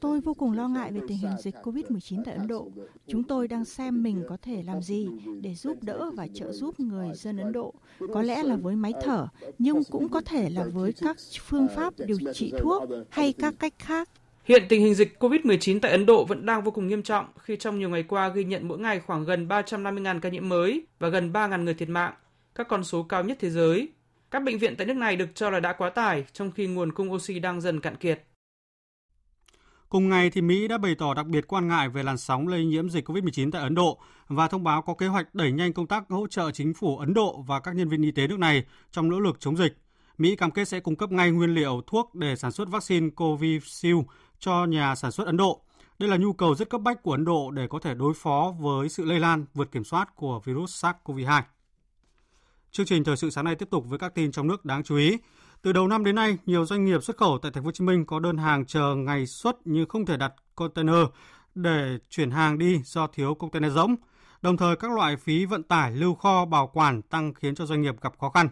Tôi 0.00 0.20
vô 0.20 0.34
cùng 0.34 0.52
lo 0.52 0.68
ngại 0.68 0.92
về 0.92 1.00
tình 1.08 1.18
hình 1.18 1.30
dịch 1.38 1.54
COVID-19 1.62 2.22
tại 2.24 2.34
Ấn 2.34 2.46
Độ. 2.46 2.68
Chúng 3.06 3.24
tôi 3.24 3.48
đang 3.48 3.64
xem 3.64 4.02
mình 4.02 4.24
có 4.28 4.36
thể 4.42 4.62
làm 4.62 4.82
gì 4.82 5.08
để 5.40 5.54
giúp 5.54 5.76
đỡ 5.82 6.10
và 6.14 6.26
trợ 6.34 6.52
giúp 6.52 6.80
người 6.80 7.08
dân 7.14 7.36
Ấn 7.36 7.52
Độ. 7.52 7.74
Có 8.12 8.22
lẽ 8.22 8.42
là 8.42 8.56
với 8.56 8.76
máy 8.76 8.92
thở, 9.02 9.28
nhưng 9.58 9.82
cũng 9.90 10.08
có 10.08 10.20
thể 10.20 10.50
là 10.50 10.64
với 10.64 10.92
các 10.92 11.16
phương 11.42 11.68
pháp 11.76 11.94
điều 11.98 12.18
trị 12.34 12.52
thuốc 12.58 12.82
hay 13.10 13.32
các 13.32 13.54
cách 13.58 13.74
khác. 13.78 14.08
Hiện 14.44 14.62
tình 14.68 14.80
hình 14.80 14.94
dịch 14.94 15.16
COVID-19 15.18 15.80
tại 15.80 15.90
Ấn 15.90 16.06
Độ 16.06 16.24
vẫn 16.24 16.46
đang 16.46 16.62
vô 16.62 16.70
cùng 16.70 16.88
nghiêm 16.88 17.02
trọng 17.02 17.26
khi 17.38 17.56
trong 17.56 17.78
nhiều 17.78 17.88
ngày 17.88 18.02
qua 18.02 18.28
ghi 18.28 18.44
nhận 18.44 18.68
mỗi 18.68 18.78
ngày 18.78 19.00
khoảng 19.00 19.24
gần 19.24 19.48
350.000 19.48 20.20
ca 20.20 20.28
nhiễm 20.28 20.48
mới 20.48 20.86
và 20.98 21.08
gần 21.08 21.32
3.000 21.32 21.62
người 21.62 21.74
thiệt 21.74 21.88
mạng, 21.88 22.14
các 22.54 22.68
con 22.68 22.84
số 22.84 23.02
cao 23.02 23.24
nhất 23.24 23.36
thế 23.40 23.50
giới. 23.50 23.88
Các 24.30 24.42
bệnh 24.42 24.58
viện 24.58 24.74
tại 24.76 24.86
nước 24.86 24.96
này 24.96 25.16
được 25.16 25.28
cho 25.34 25.50
là 25.50 25.60
đã 25.60 25.72
quá 25.72 25.90
tải, 25.90 26.24
trong 26.32 26.50
khi 26.50 26.66
nguồn 26.66 26.92
cung 26.92 27.12
oxy 27.12 27.38
đang 27.38 27.60
dần 27.60 27.80
cạn 27.80 27.96
kiệt. 27.96 28.22
Cùng 29.88 30.08
ngày 30.08 30.30
thì 30.30 30.40
Mỹ 30.40 30.68
đã 30.68 30.78
bày 30.78 30.94
tỏ 30.94 31.14
đặc 31.14 31.26
biệt 31.26 31.46
quan 31.48 31.68
ngại 31.68 31.88
về 31.88 32.02
làn 32.02 32.18
sóng 32.18 32.48
lây 32.48 32.64
nhiễm 32.64 32.90
dịch 32.90 33.08
COVID-19 33.08 33.50
tại 33.50 33.62
Ấn 33.62 33.74
Độ 33.74 33.98
và 34.28 34.48
thông 34.48 34.64
báo 34.64 34.82
có 34.82 34.94
kế 34.94 35.06
hoạch 35.06 35.34
đẩy 35.34 35.52
nhanh 35.52 35.72
công 35.72 35.86
tác 35.86 36.04
hỗ 36.08 36.26
trợ 36.26 36.50
chính 36.50 36.74
phủ 36.74 36.98
Ấn 36.98 37.14
Độ 37.14 37.44
và 37.46 37.60
các 37.60 37.76
nhân 37.76 37.88
viên 37.88 38.02
y 38.02 38.10
tế 38.10 38.26
nước 38.26 38.38
này 38.38 38.64
trong 38.90 39.08
nỗ 39.08 39.20
lực 39.20 39.40
chống 39.40 39.56
dịch. 39.56 39.76
Mỹ 40.18 40.36
cam 40.36 40.50
kết 40.50 40.64
sẽ 40.64 40.80
cung 40.80 40.96
cấp 40.96 41.12
ngay 41.12 41.30
nguyên 41.30 41.54
liệu 41.54 41.82
thuốc 41.86 42.14
để 42.14 42.36
sản 42.36 42.52
xuất 42.52 42.68
vaccine 42.68 43.10
Covishield 43.10 44.00
cho 44.38 44.64
nhà 44.64 44.94
sản 44.94 45.10
xuất 45.10 45.26
Ấn 45.26 45.36
Độ. 45.36 45.62
Đây 45.98 46.08
là 46.08 46.16
nhu 46.16 46.32
cầu 46.32 46.54
rất 46.54 46.70
cấp 46.70 46.80
bách 46.80 47.02
của 47.02 47.12
Ấn 47.12 47.24
Độ 47.24 47.50
để 47.50 47.66
có 47.70 47.78
thể 47.78 47.94
đối 47.94 48.14
phó 48.14 48.54
với 48.60 48.88
sự 48.88 49.04
lây 49.04 49.20
lan 49.20 49.44
vượt 49.54 49.72
kiểm 49.72 49.84
soát 49.84 50.16
của 50.16 50.40
virus 50.44 50.84
SARS-CoV-2. 50.84 51.42
Chương 52.76 52.86
trình 52.86 53.04
thời 53.04 53.16
sự 53.16 53.30
sáng 53.30 53.44
nay 53.44 53.54
tiếp 53.54 53.68
tục 53.70 53.84
với 53.88 53.98
các 53.98 54.14
tin 54.14 54.32
trong 54.32 54.46
nước 54.46 54.64
đáng 54.64 54.82
chú 54.82 54.96
ý. 54.96 55.18
Từ 55.62 55.72
đầu 55.72 55.88
năm 55.88 56.04
đến 56.04 56.14
nay, 56.14 56.38
nhiều 56.46 56.64
doanh 56.66 56.84
nghiệp 56.84 57.02
xuất 57.02 57.16
khẩu 57.16 57.38
tại 57.42 57.52
thành 57.52 57.62
phố 57.62 57.66
Hồ 57.66 57.72
Chí 57.72 57.84
Minh 57.84 58.06
có 58.06 58.20
đơn 58.20 58.36
hàng 58.36 58.66
chờ 58.66 58.94
ngày 58.94 59.26
xuất 59.26 59.56
nhưng 59.64 59.88
không 59.88 60.06
thể 60.06 60.16
đặt 60.16 60.32
container 60.54 61.04
để 61.54 61.98
chuyển 62.10 62.30
hàng 62.30 62.58
đi 62.58 62.80
do 62.84 63.06
thiếu 63.06 63.34
container 63.34 63.72
rỗng. 63.72 63.94
Đồng 64.42 64.56
thời 64.56 64.76
các 64.76 64.90
loại 64.90 65.16
phí 65.16 65.44
vận 65.44 65.62
tải, 65.62 65.92
lưu 65.92 66.14
kho, 66.14 66.44
bảo 66.44 66.70
quản 66.74 67.02
tăng 67.02 67.34
khiến 67.34 67.54
cho 67.54 67.66
doanh 67.66 67.82
nghiệp 67.82 67.94
gặp 68.00 68.12
khó 68.18 68.30
khăn. 68.30 68.48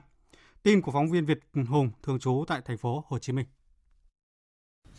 Tin 0.62 0.81
của 0.81 0.92
phóng 0.92 1.11
viên 1.11 1.27
Việt 1.27 1.40
Hùng 1.68 1.90
thường 2.03 2.18
trú 2.18 2.44
tại 2.49 2.61
thành 2.64 2.79
phố 2.79 3.05
Hồ 3.09 3.18
Chí 3.18 3.33
Minh. 3.33 3.46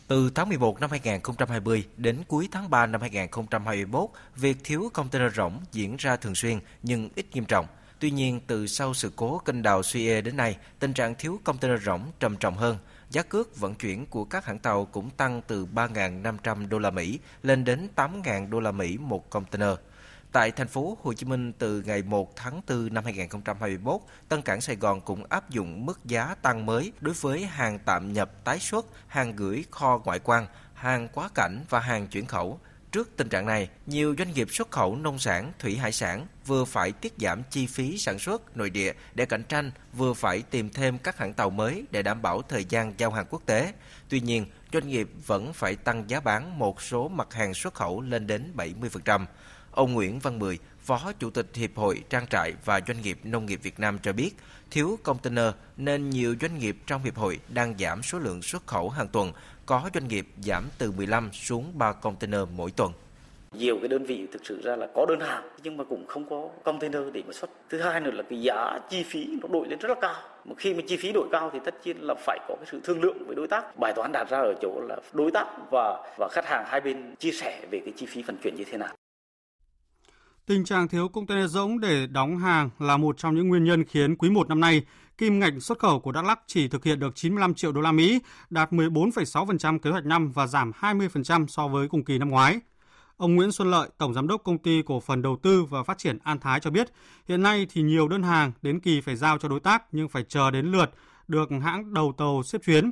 Từ 0.08 0.30
tháng 0.34 0.48
11 0.48 0.80
năm 0.80 0.90
2020 0.90 1.84
đến 1.96 2.22
cuối 2.28 2.48
tháng 2.52 2.70
3 2.70 2.86
năm 2.86 3.00
2021, 3.00 4.10
việc 4.36 4.56
thiếu 4.64 4.90
container 4.92 5.34
rỗng 5.34 5.60
diễn 5.72 5.96
ra 5.96 6.16
thường 6.16 6.34
xuyên 6.34 6.58
nhưng 6.82 7.10
ít 7.14 7.26
nghiêm 7.32 7.44
trọng. 7.44 7.66
Tuy 8.00 8.10
nhiên, 8.10 8.40
từ 8.46 8.66
sau 8.66 8.94
sự 8.94 9.12
cố 9.16 9.38
kênh 9.38 9.62
đào 9.62 9.80
Suez 9.80 10.22
đến 10.22 10.36
nay, 10.36 10.56
tình 10.78 10.92
trạng 10.92 11.14
thiếu 11.14 11.40
container 11.44 11.82
rỗng 11.82 12.02
trầm 12.20 12.36
trọng 12.36 12.56
hơn. 12.56 12.78
Giá 13.10 13.22
cước 13.22 13.56
vận 13.56 13.74
chuyển 13.74 14.06
của 14.06 14.24
các 14.24 14.44
hãng 14.44 14.58
tàu 14.58 14.84
cũng 14.84 15.10
tăng 15.10 15.42
từ 15.46 15.66
3.500 15.74 16.68
đô 16.68 16.78
la 16.78 16.90
Mỹ 16.90 17.18
lên 17.42 17.64
đến 17.64 17.88
8.000 17.96 18.50
đô 18.50 18.60
la 18.60 18.72
Mỹ 18.72 18.98
một 18.98 19.30
container. 19.30 19.70
Tại 20.32 20.50
thành 20.50 20.68
phố 20.68 20.98
Hồ 21.02 21.12
Chí 21.12 21.26
Minh 21.26 21.52
từ 21.52 21.82
ngày 21.86 22.02
1 22.02 22.36
tháng 22.36 22.60
4 22.68 22.94
năm 22.94 23.04
2021, 23.04 24.00
Tân 24.28 24.42
Cảng 24.42 24.60
Sài 24.60 24.76
Gòn 24.76 25.00
cũng 25.00 25.24
áp 25.28 25.50
dụng 25.50 25.86
mức 25.86 26.04
giá 26.04 26.34
tăng 26.42 26.66
mới 26.66 26.92
đối 27.00 27.14
với 27.14 27.44
hàng 27.46 27.78
tạm 27.78 28.12
nhập 28.12 28.44
tái 28.44 28.58
xuất, 28.58 28.86
hàng 29.06 29.36
gửi 29.36 29.64
kho 29.70 30.00
ngoại 30.04 30.18
quan, 30.18 30.46
hàng 30.74 31.08
quá 31.08 31.28
cảnh 31.34 31.64
và 31.70 31.80
hàng 31.80 32.06
chuyển 32.06 32.26
khẩu. 32.26 32.60
Trước 32.92 33.16
tình 33.16 33.28
trạng 33.28 33.46
này, 33.46 33.68
nhiều 33.86 34.14
doanh 34.18 34.32
nghiệp 34.32 34.48
xuất 34.50 34.70
khẩu 34.70 34.96
nông 34.96 35.18
sản, 35.18 35.52
thủy 35.58 35.76
hải 35.76 35.92
sản 35.92 36.26
vừa 36.46 36.64
phải 36.64 36.92
tiết 36.92 37.12
giảm 37.18 37.42
chi 37.50 37.66
phí 37.66 37.98
sản 37.98 38.18
xuất 38.18 38.56
nội 38.56 38.70
địa 38.70 38.92
để 39.14 39.26
cạnh 39.26 39.42
tranh, 39.42 39.70
vừa 39.92 40.12
phải 40.12 40.42
tìm 40.42 40.70
thêm 40.70 40.98
các 40.98 41.18
hãng 41.18 41.32
tàu 41.32 41.50
mới 41.50 41.84
để 41.90 42.02
đảm 42.02 42.22
bảo 42.22 42.42
thời 42.42 42.64
gian 42.64 42.92
giao 42.98 43.10
hàng 43.10 43.26
quốc 43.30 43.42
tế. 43.46 43.72
Tuy 44.08 44.20
nhiên, 44.20 44.46
doanh 44.72 44.88
nghiệp 44.88 45.08
vẫn 45.26 45.52
phải 45.52 45.76
tăng 45.76 46.10
giá 46.10 46.20
bán 46.20 46.58
một 46.58 46.82
số 46.82 47.08
mặt 47.08 47.34
hàng 47.34 47.54
xuất 47.54 47.74
khẩu 47.74 48.00
lên 48.00 48.26
đến 48.26 48.52
70%. 48.56 49.26
Ông 49.70 49.92
Nguyễn 49.92 50.18
Văn 50.18 50.38
Mười, 50.38 50.58
Phó 50.86 51.12
Chủ 51.18 51.30
tịch 51.30 51.46
Hiệp 51.54 51.70
hội 51.76 52.02
Trang 52.10 52.26
trại 52.26 52.52
và 52.64 52.80
Doanh 52.86 53.02
nghiệp 53.02 53.18
Nông 53.24 53.46
nghiệp 53.46 53.60
Việt 53.62 53.80
Nam 53.80 53.98
cho 54.02 54.12
biết, 54.12 54.30
thiếu 54.70 54.98
container 55.02 55.44
nên 55.76 56.10
nhiều 56.10 56.34
doanh 56.40 56.58
nghiệp 56.58 56.76
trong 56.86 57.02
hiệp 57.02 57.16
hội 57.16 57.38
đang 57.48 57.74
giảm 57.78 58.02
số 58.02 58.18
lượng 58.18 58.42
xuất 58.42 58.66
khẩu 58.66 58.88
hàng 58.88 59.08
tuần, 59.08 59.32
có 59.66 59.90
doanh 59.94 60.08
nghiệp 60.08 60.26
giảm 60.42 60.64
từ 60.78 60.92
15 60.92 61.30
xuống 61.32 61.72
3 61.74 61.92
container 61.92 62.40
mỗi 62.56 62.70
tuần. 62.70 62.92
Nhiều 63.52 63.78
cái 63.78 63.88
đơn 63.88 64.04
vị 64.04 64.26
thực 64.32 64.46
sự 64.46 64.60
ra 64.64 64.76
là 64.76 64.86
có 64.94 65.06
đơn 65.08 65.20
hàng 65.20 65.48
nhưng 65.62 65.76
mà 65.76 65.84
cũng 65.84 66.06
không 66.06 66.30
có 66.30 66.48
container 66.64 67.02
để 67.12 67.22
mà 67.26 67.32
xuất. 67.32 67.50
Thứ 67.70 67.80
hai 67.80 68.00
nữa 68.00 68.10
là 68.10 68.22
cái 68.30 68.42
giá 68.42 68.78
chi 68.90 69.02
phí 69.02 69.26
nó 69.42 69.48
đội 69.48 69.68
lên 69.68 69.78
rất 69.78 69.88
là 69.88 69.94
cao. 70.00 70.22
Mà 70.44 70.54
khi 70.58 70.74
mà 70.74 70.82
chi 70.86 70.96
phí 70.96 71.12
đội 71.12 71.28
cao 71.32 71.50
thì 71.52 71.58
tất 71.64 71.74
nhiên 71.84 71.96
là 72.00 72.14
phải 72.18 72.38
có 72.48 72.54
cái 72.56 72.66
sự 72.70 72.80
thương 72.84 73.00
lượng 73.02 73.24
với 73.26 73.36
đối 73.36 73.48
tác. 73.48 73.78
Bài 73.80 73.92
toán 73.96 74.12
đặt 74.12 74.30
ra 74.30 74.38
ở 74.38 74.54
chỗ 74.62 74.80
là 74.88 74.96
đối 75.12 75.30
tác 75.30 75.46
và 75.70 76.14
và 76.18 76.28
khách 76.32 76.46
hàng 76.46 76.64
hai 76.66 76.80
bên 76.80 77.14
chia 77.18 77.32
sẻ 77.32 77.66
về 77.70 77.80
cái 77.84 77.92
chi 77.96 78.06
phí 78.06 78.22
vận 78.22 78.36
chuyển 78.42 78.54
như 78.56 78.64
thế 78.70 78.78
nào. 78.78 78.94
Tình 80.46 80.64
trạng 80.64 80.88
thiếu 80.88 81.08
container 81.08 81.50
rỗng 81.50 81.80
để 81.80 82.06
đóng 82.06 82.38
hàng 82.38 82.70
là 82.78 82.96
một 82.96 83.18
trong 83.18 83.34
những 83.34 83.48
nguyên 83.48 83.64
nhân 83.64 83.84
khiến 83.84 84.16
quý 84.16 84.30
1 84.30 84.48
năm 84.48 84.60
nay, 84.60 84.82
kim 85.18 85.38
ngạch 85.38 85.52
xuất 85.60 85.78
khẩu 85.78 86.00
của 86.00 86.12
Đắk 86.12 86.24
Lắk 86.24 86.40
chỉ 86.46 86.68
thực 86.68 86.84
hiện 86.84 86.98
được 86.98 87.14
95 87.14 87.54
triệu 87.54 87.72
đô 87.72 87.80
la 87.80 87.92
Mỹ, 87.92 88.20
đạt 88.50 88.72
14,6% 88.72 89.78
kế 89.78 89.90
hoạch 89.90 90.04
năm 90.04 90.32
và 90.32 90.46
giảm 90.46 90.72
20% 90.80 91.46
so 91.46 91.68
với 91.68 91.88
cùng 91.88 92.04
kỳ 92.04 92.18
năm 92.18 92.28
ngoái. 92.28 92.60
Ông 93.16 93.34
Nguyễn 93.34 93.52
Xuân 93.52 93.70
Lợi, 93.70 93.88
Tổng 93.98 94.14
Giám 94.14 94.28
đốc 94.28 94.44
Công 94.44 94.58
ty 94.58 94.82
Cổ 94.86 95.00
phần 95.00 95.22
Đầu 95.22 95.36
tư 95.42 95.64
và 95.64 95.82
Phát 95.82 95.98
triển 95.98 96.18
An 96.24 96.40
Thái 96.40 96.60
cho 96.60 96.70
biết, 96.70 96.92
hiện 97.28 97.42
nay 97.42 97.66
thì 97.72 97.82
nhiều 97.82 98.08
đơn 98.08 98.22
hàng 98.22 98.52
đến 98.62 98.80
kỳ 98.80 99.00
phải 99.00 99.16
giao 99.16 99.38
cho 99.38 99.48
đối 99.48 99.60
tác 99.60 99.82
nhưng 99.92 100.08
phải 100.08 100.24
chờ 100.28 100.50
đến 100.50 100.66
lượt 100.66 100.90
được 101.28 101.48
hãng 101.62 101.94
đầu 101.94 102.14
tàu 102.18 102.42
xếp 102.42 102.58
chuyến. 102.66 102.90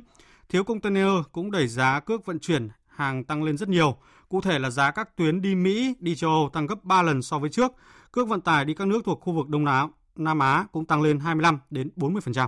Thiếu 0.49 0.63
container 0.63 1.09
cũng 1.31 1.51
đẩy 1.51 1.67
giá 1.67 1.99
cước 1.99 2.25
vận 2.25 2.39
chuyển 2.39 2.69
hàng 2.87 3.23
tăng 3.23 3.43
lên 3.43 3.57
rất 3.57 3.69
nhiều. 3.69 3.97
Cụ 4.35 4.41
thể 4.41 4.59
là 4.59 4.69
giá 4.69 4.91
các 4.91 5.15
tuyến 5.15 5.41
đi 5.41 5.55
Mỹ, 5.55 5.95
đi 5.99 6.15
châu 6.15 6.29
Âu 6.29 6.49
tăng 6.53 6.67
gấp 6.67 6.83
3 6.83 7.01
lần 7.01 7.21
so 7.21 7.39
với 7.39 7.49
trước. 7.49 7.71
Cước 8.11 8.27
vận 8.27 8.41
tải 8.41 8.65
đi 8.65 8.73
các 8.73 8.87
nước 8.87 9.01
thuộc 9.05 9.21
khu 9.21 9.33
vực 9.33 9.49
Đông 9.49 9.65
Á, 9.65 9.87
Nam 10.15 10.39
Á 10.39 10.65
cũng 10.71 10.85
tăng 10.85 11.01
lên 11.01 11.19
25 11.19 11.59
đến 11.69 11.89
40%. 11.95 12.47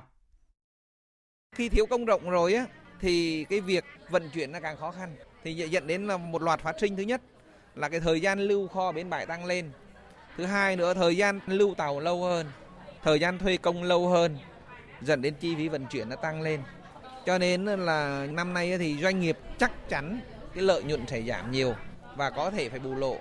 Khi 1.56 1.69
thiếu 1.69 1.86
công 1.86 2.06
rộng 2.06 2.30
rồi 2.30 2.54
á 2.54 2.65
thì 3.00 3.43
cái 3.50 3.62
việc 3.62 3.84
vận 4.10 4.30
chuyển 4.30 4.52
nó 4.52 4.60
càng 4.60 4.78
khó 4.78 4.91
khăn 4.91 5.15
thì 5.43 5.54
dẫn 5.54 5.88
đến 5.88 6.08
là 6.08 6.17
một 6.17 6.41
loạt 6.41 6.60
phát 6.60 6.76
sinh 6.82 6.95
thứ 6.95 7.04
nhất 7.04 7.21
là 7.76 7.89
cái 7.89 8.00
thời 8.00 8.21
gian 8.21 8.39
lưu 8.39 8.67
kho 8.67 8.91
bến 8.91 9.10
bãi 9.10 9.26
tăng 9.26 9.45
lên. 9.45 9.71
Thứ 10.38 10.45
hai 10.45 10.76
nữa 10.76 10.93
thời 10.93 11.17
gian 11.17 11.39
lưu 11.47 11.76
tàu 11.76 12.00
lâu 12.00 12.23
hơn, 12.23 12.47
thời 13.04 13.19
gian 13.19 13.38
thuê 13.38 13.58
công 13.58 13.84
lâu 13.84 14.08
hơn, 14.08 14.38
dẫn 15.02 15.21
đến 15.21 15.34
chi 15.39 15.56
phí 15.56 15.67
vận 15.67 15.86
chuyển 15.86 16.10
nó 16.10 16.15
tăng 16.15 16.41
lên. 16.41 16.62
Cho 17.26 17.38
nên 17.38 17.65
là 17.65 18.28
năm 18.32 18.54
nay 18.54 18.78
thì 18.78 18.97
doanh 19.02 19.19
nghiệp 19.19 19.38
chắc 19.58 19.89
chắn 19.89 20.19
cái 20.57 20.65
lợi 20.65 20.83
nhuận 20.83 21.07
sẽ 21.07 21.21
giảm 21.21 21.51
nhiều 21.51 21.75
và 22.15 22.29
có 22.29 22.51
thể 22.51 22.69
phải 22.69 22.79
bù 22.79 22.95
lỗ. 22.95 23.17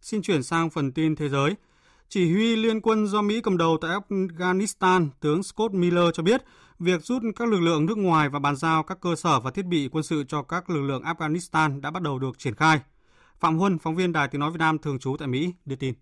Xin 0.00 0.22
chuyển 0.22 0.42
sang 0.42 0.70
phần 0.70 0.92
tin 0.92 1.16
thế 1.16 1.28
giới. 1.28 1.54
Chỉ 2.08 2.32
huy 2.32 2.56
liên 2.56 2.80
quân 2.80 3.06
do 3.06 3.22
Mỹ 3.22 3.40
cầm 3.40 3.58
đầu 3.58 3.78
tại 3.80 3.90
Afghanistan, 3.90 5.08
tướng 5.20 5.42
Scott 5.42 5.74
Miller 5.74 6.04
cho 6.14 6.22
biết, 6.22 6.42
việc 6.78 7.02
rút 7.02 7.22
các 7.36 7.48
lực 7.48 7.60
lượng 7.60 7.86
nước 7.86 7.98
ngoài 7.98 8.28
và 8.28 8.38
bàn 8.38 8.56
giao 8.56 8.82
các 8.82 8.98
cơ 9.00 9.16
sở 9.16 9.40
và 9.40 9.50
thiết 9.50 9.66
bị 9.66 9.88
quân 9.92 10.04
sự 10.04 10.24
cho 10.28 10.42
các 10.42 10.70
lực 10.70 10.82
lượng 10.82 11.02
Afghanistan 11.02 11.80
đã 11.80 11.90
bắt 11.90 12.02
đầu 12.02 12.18
được 12.18 12.38
triển 12.38 12.54
khai. 12.54 12.80
Phạm 13.40 13.58
Huân, 13.58 13.78
phóng 13.78 13.96
viên 13.96 14.12
Đài 14.12 14.28
Tiếng 14.28 14.40
Nói 14.40 14.50
Việt 14.50 14.58
Nam 14.58 14.78
thường 14.78 14.98
trú 14.98 15.16
tại 15.18 15.28
Mỹ, 15.28 15.52
đưa 15.64 15.76
tin. 15.76 15.94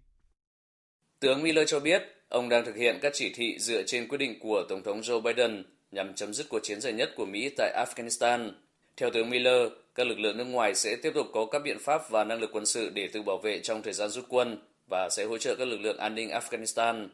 Tướng 1.21 1.43
Miller 1.43 1.69
cho 1.71 1.81
biết, 1.81 2.18
ông 2.29 2.49
đang 2.49 2.65
thực 2.65 2.77
hiện 2.77 2.99
các 3.03 3.13
chỉ 3.15 3.33
thị 3.35 3.59
dựa 3.59 3.83
trên 3.83 4.09
quyết 4.09 4.19
định 4.19 4.39
của 4.41 4.65
Tổng 4.69 4.83
thống 4.83 5.01
Joe 5.01 5.21
Biden 5.21 5.65
nhằm 5.91 6.15
chấm 6.15 6.35
dứt 6.35 6.47
cuộc 6.49 6.59
chiến 6.63 6.81
dài 6.81 6.93
nhất 6.93 7.11
của 7.17 7.27
Mỹ 7.27 7.51
tại 7.57 7.85
Afghanistan. 7.87 8.51
Theo 8.97 9.11
tướng 9.11 9.31
Miller, 9.31 9.69
các 9.95 10.07
lực 10.07 10.19
lượng 10.19 10.37
nước 10.37 10.45
ngoài 10.45 10.75
sẽ 10.75 10.97
tiếp 11.03 11.13
tục 11.15 11.27
có 11.33 11.47
các 11.47 11.59
biện 11.59 11.79
pháp 11.79 12.11
và 12.11 12.25
năng 12.25 12.41
lực 12.41 12.51
quân 12.53 12.67
sự 12.67 12.91
để 12.95 13.09
tự 13.09 13.23
bảo 13.23 13.39
vệ 13.39 13.61
trong 13.61 13.83
thời 13.83 13.93
gian 13.93 14.09
rút 14.11 14.25
quân 14.29 14.59
và 14.91 15.09
sẽ 15.11 15.25
hỗ 15.25 15.39
trợ 15.39 15.55
các 15.55 15.69
lực 15.69 15.81
lượng 15.81 15.99
an 15.99 16.15
ninh 16.15 16.29
Afghanistan. 16.29 17.09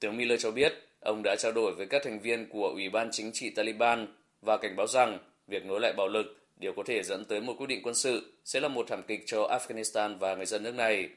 Tướng 0.00 0.16
Miller 0.16 0.42
cho 0.42 0.50
biết, 0.50 0.72
ông 1.00 1.22
đã 1.24 1.36
trao 1.38 1.52
đổi 1.52 1.74
với 1.74 1.86
các 1.86 2.02
thành 2.04 2.20
viên 2.20 2.46
của 2.48 2.68
Ủy 2.68 2.88
ban 2.88 3.08
Chính 3.12 3.32
trị 3.32 3.50
Taliban 3.50 4.06
và 4.42 4.56
cảnh 4.56 4.76
báo 4.76 4.86
rằng 4.86 5.18
việc 5.46 5.64
nối 5.64 5.80
lại 5.80 5.92
bạo 5.96 6.08
lực, 6.08 6.36
điều 6.56 6.72
có 6.72 6.82
thể 6.86 7.02
dẫn 7.02 7.24
tới 7.24 7.40
một 7.40 7.54
quyết 7.58 7.66
định 7.66 7.80
quân 7.82 7.94
sự, 7.94 8.32
sẽ 8.44 8.60
là 8.60 8.68
một 8.68 8.86
thảm 8.88 9.02
kịch 9.02 9.22
cho 9.26 9.58
Afghanistan 9.58 10.18
và 10.18 10.34
người 10.34 10.46
dân 10.46 10.62
nước 10.62 10.74
này. 10.74 11.08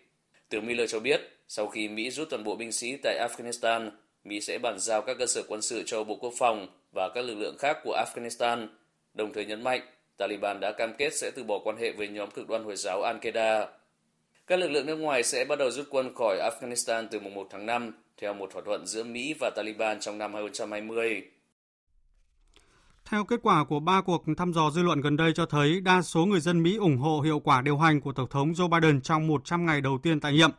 Tướng 0.49 0.67
Miller 0.67 0.91
cho 0.91 0.99
biết, 0.99 1.21
sau 1.47 1.67
khi 1.67 1.87
Mỹ 1.87 2.11
rút 2.11 2.29
toàn 2.29 2.43
bộ 2.43 2.55
binh 2.55 2.71
sĩ 2.71 2.97
tại 3.03 3.27
Afghanistan, 3.27 3.89
Mỹ 4.23 4.41
sẽ 4.41 4.57
bàn 4.57 4.79
giao 4.79 5.01
các 5.01 5.17
cơ 5.19 5.25
sở 5.25 5.41
quân 5.47 5.61
sự 5.61 5.83
cho 5.85 6.03
Bộ 6.03 6.15
Quốc 6.15 6.33
phòng 6.37 6.67
và 6.91 7.09
các 7.15 7.21
lực 7.21 7.35
lượng 7.35 7.57
khác 7.59 7.77
của 7.83 8.03
Afghanistan, 8.05 8.67
đồng 9.13 9.33
thời 9.33 9.45
nhấn 9.45 9.63
mạnh 9.63 9.81
Taliban 10.17 10.59
đã 10.59 10.71
cam 10.71 10.93
kết 10.93 11.13
sẽ 11.13 11.31
từ 11.35 11.43
bỏ 11.43 11.59
quan 11.63 11.77
hệ 11.77 11.91
với 11.91 12.07
nhóm 12.07 12.31
cực 12.31 12.47
đoan 12.47 12.63
Hồi 12.63 12.75
giáo 12.75 13.01
Al-Qaeda. 13.01 13.65
Các 14.47 14.59
lực 14.59 14.71
lượng 14.71 14.85
nước 14.85 14.95
ngoài 14.95 15.23
sẽ 15.23 15.45
bắt 15.45 15.59
đầu 15.59 15.71
rút 15.71 15.87
quân 15.89 16.13
khỏi 16.15 16.37
Afghanistan 16.37 17.07
từ 17.11 17.19
mùng 17.19 17.33
1 17.33 17.47
tháng 17.49 17.65
5 17.65 17.93
theo 18.17 18.33
một 18.33 18.51
thỏa 18.53 18.61
thuận 18.65 18.85
giữa 18.85 19.03
Mỹ 19.03 19.35
và 19.39 19.49
Taliban 19.55 19.99
trong 19.99 20.17
năm 20.17 20.33
2020. 20.33 21.23
Theo 23.11 23.23
kết 23.23 23.39
quả 23.43 23.63
của 23.63 23.79
ba 23.79 24.01
cuộc 24.01 24.23
thăm 24.37 24.53
dò 24.53 24.69
dư 24.71 24.83
luận 24.83 25.01
gần 25.01 25.17
đây 25.17 25.33
cho 25.33 25.45
thấy, 25.45 25.81
đa 25.81 26.01
số 26.01 26.25
người 26.25 26.39
dân 26.39 26.63
Mỹ 26.63 26.75
ủng 26.75 26.97
hộ 26.97 27.21
hiệu 27.21 27.39
quả 27.39 27.61
điều 27.61 27.77
hành 27.77 28.01
của 28.01 28.13
Tổng 28.13 28.27
thống 28.29 28.51
Joe 28.51 28.69
Biden 28.69 29.01
trong 29.01 29.27
100 29.27 29.65
ngày 29.65 29.81
đầu 29.81 29.97
tiên 30.03 30.19
tại 30.19 30.33
nhiệm. 30.33 30.49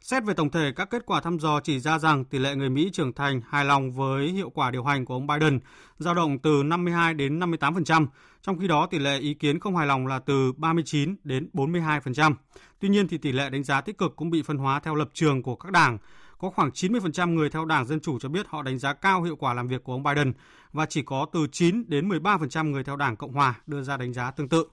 Xét 0.00 0.24
về 0.24 0.34
tổng 0.34 0.50
thể, 0.50 0.72
các 0.76 0.90
kết 0.90 1.02
quả 1.06 1.20
thăm 1.20 1.38
dò 1.38 1.60
chỉ 1.60 1.80
ra 1.80 1.98
rằng 1.98 2.24
tỷ 2.24 2.38
lệ 2.38 2.54
người 2.54 2.70
Mỹ 2.70 2.90
trưởng 2.92 3.12
thành 3.12 3.40
hài 3.48 3.64
lòng 3.64 3.92
với 3.92 4.28
hiệu 4.28 4.50
quả 4.50 4.70
điều 4.70 4.84
hành 4.84 5.04
của 5.04 5.14
ông 5.14 5.26
Biden 5.26 5.60
dao 5.98 6.14
động 6.14 6.38
từ 6.38 6.62
52 6.62 7.14
đến 7.14 7.40
58%, 7.40 8.06
trong 8.42 8.58
khi 8.58 8.68
đó 8.68 8.86
tỷ 8.86 8.98
lệ 8.98 9.18
ý 9.18 9.34
kiến 9.34 9.60
không 9.60 9.76
hài 9.76 9.86
lòng 9.86 10.06
là 10.06 10.18
từ 10.18 10.52
39 10.52 11.16
đến 11.24 11.48
42%. 11.52 12.34
Tuy 12.80 12.88
nhiên 12.88 13.08
thì 13.08 13.18
tỷ 13.18 13.32
lệ 13.32 13.50
đánh 13.50 13.64
giá 13.64 13.80
tích 13.80 13.98
cực 13.98 14.16
cũng 14.16 14.30
bị 14.30 14.42
phân 14.42 14.58
hóa 14.58 14.80
theo 14.80 14.94
lập 14.94 15.08
trường 15.14 15.42
của 15.42 15.56
các 15.56 15.72
đảng. 15.72 15.98
Có 16.40 16.50
khoảng 16.50 16.70
90% 16.70 17.34
người 17.34 17.50
theo 17.50 17.64
Đảng 17.64 17.86
Dân 17.86 18.00
Chủ 18.00 18.18
cho 18.18 18.28
biết 18.28 18.46
họ 18.48 18.62
đánh 18.62 18.78
giá 18.78 18.92
cao 18.92 19.22
hiệu 19.22 19.36
quả 19.36 19.54
làm 19.54 19.68
việc 19.68 19.84
của 19.84 19.92
ông 19.92 20.02
Biden 20.02 20.32
và 20.72 20.86
chỉ 20.86 21.02
có 21.02 21.26
từ 21.32 21.46
9 21.52 21.84
đến 21.88 22.08
13% 22.08 22.70
người 22.70 22.84
theo 22.84 22.96
Đảng 22.96 23.16
Cộng 23.16 23.32
Hòa 23.32 23.54
đưa 23.66 23.82
ra 23.82 23.96
đánh 23.96 24.12
giá 24.12 24.30
tương 24.30 24.48
tự. 24.48 24.66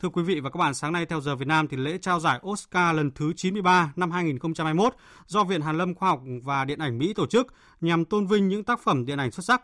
Thưa 0.00 0.08
quý 0.08 0.22
vị 0.22 0.40
và 0.40 0.50
các 0.50 0.58
bạn, 0.58 0.74
sáng 0.74 0.92
nay 0.92 1.06
theo 1.06 1.20
giờ 1.20 1.36
Việt 1.36 1.48
Nam 1.48 1.68
thì 1.68 1.76
lễ 1.76 1.98
trao 1.98 2.20
giải 2.20 2.40
Oscar 2.46 2.96
lần 2.96 3.10
thứ 3.10 3.32
93 3.36 3.92
năm 3.96 4.10
2021 4.10 4.94
do 5.26 5.44
Viện 5.44 5.60
Hàn 5.60 5.78
Lâm 5.78 5.94
Khoa 5.94 6.08
học 6.08 6.20
và 6.42 6.64
Điện 6.64 6.78
ảnh 6.78 6.98
Mỹ 6.98 7.12
tổ 7.14 7.26
chức 7.26 7.54
nhằm 7.80 8.04
tôn 8.04 8.26
vinh 8.26 8.48
những 8.48 8.64
tác 8.64 8.80
phẩm 8.80 9.06
điện 9.06 9.18
ảnh 9.18 9.30
xuất 9.30 9.44
sắc. 9.44 9.62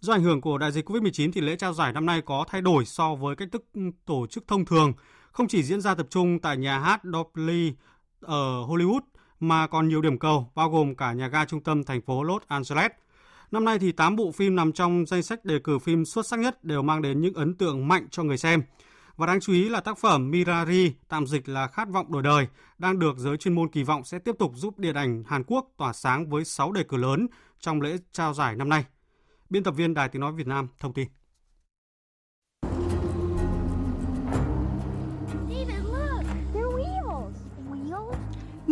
Do 0.00 0.12
ảnh 0.12 0.22
hưởng 0.22 0.40
của 0.40 0.58
đại 0.58 0.72
dịch 0.72 0.90
COVID-19 0.90 1.32
thì 1.32 1.40
lễ 1.40 1.56
trao 1.56 1.72
giải 1.72 1.92
năm 1.92 2.06
nay 2.06 2.22
có 2.26 2.44
thay 2.48 2.60
đổi 2.60 2.84
so 2.84 3.14
với 3.14 3.36
cách 3.36 3.48
thức 3.52 3.64
tổ 4.04 4.26
chức 4.26 4.48
thông 4.48 4.64
thường, 4.64 4.92
không 5.32 5.48
chỉ 5.48 5.62
diễn 5.62 5.80
ra 5.80 5.94
tập 5.94 6.06
trung 6.10 6.38
tại 6.38 6.56
nhà 6.56 6.78
hát 6.78 7.00
Dolby 7.04 7.72
ở 8.20 8.62
Hollywood 8.66 9.00
mà 9.42 9.66
còn 9.66 9.88
nhiều 9.88 10.02
điểm 10.02 10.18
cầu, 10.18 10.50
bao 10.54 10.70
gồm 10.70 10.94
cả 10.94 11.12
nhà 11.12 11.28
ga 11.28 11.44
trung 11.44 11.60
tâm 11.60 11.84
thành 11.84 12.00
phố 12.00 12.22
Los 12.22 12.42
Angeles. 12.48 12.92
Năm 13.50 13.64
nay 13.64 13.78
thì 13.78 13.92
8 13.92 14.16
bộ 14.16 14.32
phim 14.32 14.56
nằm 14.56 14.72
trong 14.72 15.04
danh 15.06 15.22
sách 15.22 15.44
đề 15.44 15.58
cử 15.58 15.78
phim 15.78 16.04
xuất 16.04 16.26
sắc 16.26 16.38
nhất 16.38 16.64
đều 16.64 16.82
mang 16.82 17.02
đến 17.02 17.20
những 17.20 17.34
ấn 17.34 17.54
tượng 17.54 17.88
mạnh 17.88 18.06
cho 18.10 18.22
người 18.22 18.38
xem. 18.38 18.62
Và 19.16 19.26
đáng 19.26 19.40
chú 19.40 19.52
ý 19.52 19.68
là 19.68 19.80
tác 19.80 19.98
phẩm 19.98 20.30
Mirari, 20.30 20.92
tạm 21.08 21.26
dịch 21.26 21.48
là 21.48 21.66
Khát 21.66 21.88
vọng 21.88 22.12
đổi 22.12 22.22
đời, 22.22 22.46
đang 22.78 22.98
được 22.98 23.18
giới 23.18 23.36
chuyên 23.36 23.54
môn 23.54 23.68
kỳ 23.68 23.82
vọng 23.82 24.04
sẽ 24.04 24.18
tiếp 24.18 24.34
tục 24.38 24.52
giúp 24.54 24.78
điện 24.78 24.94
ảnh 24.94 25.24
Hàn 25.26 25.42
Quốc 25.46 25.68
tỏa 25.76 25.92
sáng 25.92 26.30
với 26.30 26.44
6 26.44 26.72
đề 26.72 26.82
cử 26.82 26.96
lớn 26.96 27.26
trong 27.60 27.80
lễ 27.80 27.96
trao 28.12 28.34
giải 28.34 28.56
năm 28.56 28.68
nay. 28.68 28.84
Biên 29.50 29.62
tập 29.62 29.74
viên 29.76 29.94
Đài 29.94 30.08
Tiếng 30.08 30.20
Nói 30.20 30.32
Việt 30.32 30.46
Nam 30.46 30.68
thông 30.78 30.92
tin. 30.92 31.08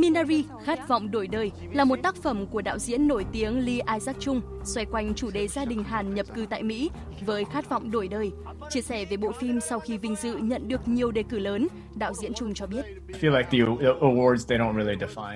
Minari, 0.00 0.44
Khát 0.64 0.88
vọng 0.88 1.10
đổi 1.10 1.26
đời 1.26 1.50
là 1.72 1.84
một 1.84 1.98
tác 2.02 2.16
phẩm 2.16 2.46
của 2.46 2.62
đạo 2.62 2.78
diễn 2.78 3.08
nổi 3.08 3.24
tiếng 3.32 3.66
Lee 3.66 3.94
Isaac 3.94 4.16
Chung, 4.20 4.40
xoay 4.64 4.86
quanh 4.86 5.14
chủ 5.14 5.30
đề 5.30 5.48
gia 5.48 5.64
đình 5.64 5.84
Hàn 5.84 6.14
nhập 6.14 6.26
cư 6.34 6.46
tại 6.50 6.62
Mỹ 6.62 6.90
với 7.26 7.44
khát 7.52 7.68
vọng 7.68 7.90
đổi 7.90 8.08
đời. 8.08 8.30
Chia 8.70 8.80
sẻ 8.80 9.04
về 9.04 9.16
bộ 9.16 9.32
phim 9.32 9.60
sau 9.60 9.80
khi 9.80 9.98
vinh 9.98 10.16
dự 10.16 10.36
nhận 10.36 10.68
được 10.68 10.88
nhiều 10.88 11.10
đề 11.10 11.22
cử 11.22 11.38
lớn, 11.38 11.68
đạo 11.94 12.12
diễn 12.14 12.34
Chung 12.34 12.54
cho 12.54 12.66
biết. 12.66 12.84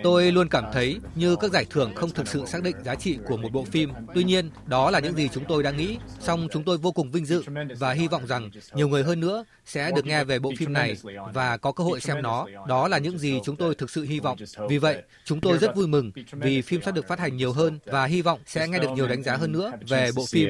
Tôi 0.02 0.32
luôn 0.32 0.48
cảm 0.48 0.64
thấy 0.72 1.00
như 1.14 1.36
các 1.36 1.50
giải 1.50 1.66
thưởng 1.70 1.94
không 1.94 2.10
thực 2.10 2.28
sự 2.28 2.46
xác 2.46 2.62
định 2.62 2.76
giá 2.84 2.94
trị 2.94 3.18
của 3.26 3.36
một 3.36 3.52
bộ 3.52 3.64
phim. 3.64 3.90
Tuy 4.14 4.24
nhiên, 4.24 4.50
đó 4.66 4.90
là 4.90 4.98
những 5.00 5.16
gì 5.16 5.28
chúng 5.28 5.44
tôi 5.48 5.62
đang 5.62 5.76
nghĩ. 5.76 5.98
Song 6.20 6.48
chúng 6.52 6.62
tôi 6.62 6.78
vô 6.78 6.92
cùng 6.92 7.10
vinh 7.10 7.26
dự 7.26 7.42
và 7.78 7.92
hy 7.92 8.08
vọng 8.08 8.26
rằng 8.26 8.50
nhiều 8.74 8.88
người 8.88 9.02
hơn 9.02 9.20
nữa 9.20 9.44
sẽ 9.64 9.90
được 9.96 10.06
nghe 10.06 10.24
về 10.24 10.38
bộ 10.38 10.52
phim 10.58 10.72
này 10.72 10.96
và 11.34 11.56
có 11.56 11.72
cơ 11.72 11.84
hội 11.84 12.00
xem 12.00 12.22
nó. 12.22 12.46
Đó 12.68 12.88
là 12.88 12.98
những 12.98 13.18
gì 13.18 13.40
chúng 13.44 13.56
tôi 13.56 13.74
thực 13.74 13.90
sự 13.90 14.02
hy 14.02 14.20
vọng. 14.20 14.38
Vì 14.68 14.78
vậy, 14.78 15.02
chúng 15.24 15.40
tôi 15.40 15.58
rất 15.58 15.76
vui 15.76 15.86
mừng 15.86 16.12
vì 16.32 16.62
phim 16.62 16.80
sẽ 16.82 16.92
được 16.92 17.08
phát 17.08 17.18
hành 17.18 17.36
nhiều 17.36 17.52
hơn 17.52 17.78
và 17.86 18.04
hy 18.06 18.22
vọng 18.22 18.40
sẽ 18.46 18.68
nghe 18.68 18.78
được 18.78 18.88
nhiều 18.94 19.08
đánh 19.08 19.22
giá 19.22 19.36
hơn 19.36 19.52
nữa 19.52 19.72
về 19.88 20.10
bộ 20.16 20.24
phim. 20.32 20.48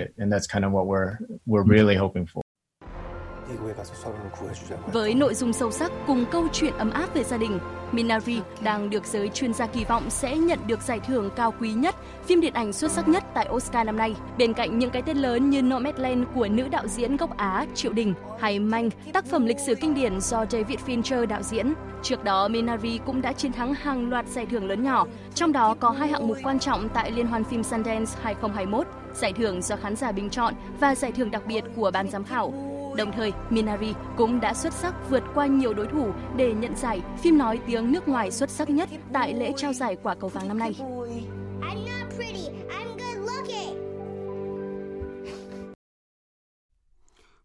Với 4.92 5.14
nội 5.14 5.34
dung 5.34 5.52
sâu 5.52 5.70
sắc 5.70 5.92
cùng 6.06 6.24
câu 6.30 6.48
chuyện 6.52 6.72
ấm 6.78 6.90
áp 6.90 7.14
về 7.14 7.24
gia 7.24 7.36
đình, 7.36 7.58
Minari 7.92 8.40
đang 8.62 8.90
được 8.90 9.06
giới 9.06 9.28
chuyên 9.28 9.54
gia 9.54 9.66
kỳ 9.66 9.84
vọng 9.84 10.10
sẽ 10.10 10.36
nhận 10.36 10.58
được 10.66 10.80
giải 10.82 11.00
thưởng 11.00 11.30
cao 11.36 11.54
quý 11.60 11.72
nhất, 11.72 11.94
phim 12.26 12.40
điện 12.40 12.54
ảnh 12.54 12.72
xuất 12.72 12.90
sắc 12.90 13.08
nhất 13.08 13.24
tại 13.34 13.48
Oscar 13.50 13.86
năm 13.86 13.96
nay. 13.96 14.14
Bên 14.38 14.54
cạnh 14.54 14.78
những 14.78 14.90
cái 14.90 15.02
tên 15.02 15.16
lớn 15.16 15.50
như 15.50 15.62
Nomadland 15.62 16.24
của 16.34 16.48
nữ 16.48 16.68
đạo 16.68 16.88
diễn 16.88 17.16
gốc 17.16 17.36
Á 17.36 17.66
Triệu 17.74 17.92
Đình 17.92 18.14
hay 18.40 18.58
Mank, 18.58 18.92
tác 19.12 19.24
phẩm 19.24 19.46
lịch 19.46 19.58
sử 19.58 19.74
kinh 19.74 19.94
điển 19.94 20.20
do 20.20 20.44
David 20.50 20.78
Fincher 20.86 21.26
đạo 21.26 21.42
diễn. 21.42 21.74
Trước 22.02 22.24
đó, 22.24 22.48
Minari 22.48 23.00
cũng 23.06 23.22
đã 23.22 23.32
chiến 23.32 23.52
thắng 23.52 23.74
hàng 23.74 24.10
loạt 24.10 24.26
giải 24.28 24.46
thưởng 24.46 24.68
lớn 24.68 24.84
nhỏ, 24.84 25.06
trong 25.34 25.52
đó 25.52 25.74
có 25.80 25.90
hai 25.90 26.08
hạng 26.08 26.28
mục 26.28 26.36
quan 26.42 26.58
trọng 26.58 26.88
tại 26.88 27.10
Liên 27.10 27.26
hoan 27.26 27.44
phim 27.44 27.62
Sundance 27.62 28.12
2021, 28.22 28.86
giải 29.14 29.32
thưởng 29.32 29.62
do 29.62 29.76
khán 29.76 29.96
giả 29.96 30.12
bình 30.12 30.30
chọn 30.30 30.54
và 30.80 30.94
giải 30.94 31.12
thưởng 31.12 31.30
đặc 31.30 31.46
biệt 31.46 31.64
của 31.76 31.90
ban 31.90 32.10
giám 32.10 32.24
khảo. 32.24 32.52
Đồng 32.96 33.12
thời, 33.12 33.32
Minari 33.50 33.92
cũng 34.16 34.40
đã 34.40 34.54
xuất 34.54 34.72
sắc 34.72 34.94
vượt 35.10 35.22
qua 35.34 35.46
nhiều 35.46 35.74
đối 35.74 35.86
thủ 35.86 36.12
để 36.36 36.54
nhận 36.54 36.76
giải 36.76 37.00
phim 37.22 37.38
nói 37.38 37.60
tiếng 37.66 37.92
nước 37.92 38.08
ngoài 38.08 38.30
xuất 38.30 38.50
sắc 38.50 38.70
nhất 38.70 38.88
tại 39.12 39.34
lễ 39.34 39.52
trao 39.56 39.72
giải 39.72 39.96
quả 40.02 40.14
cầu 40.14 40.30
vàng 40.30 40.48
năm 40.48 40.58
nay. 40.58 40.74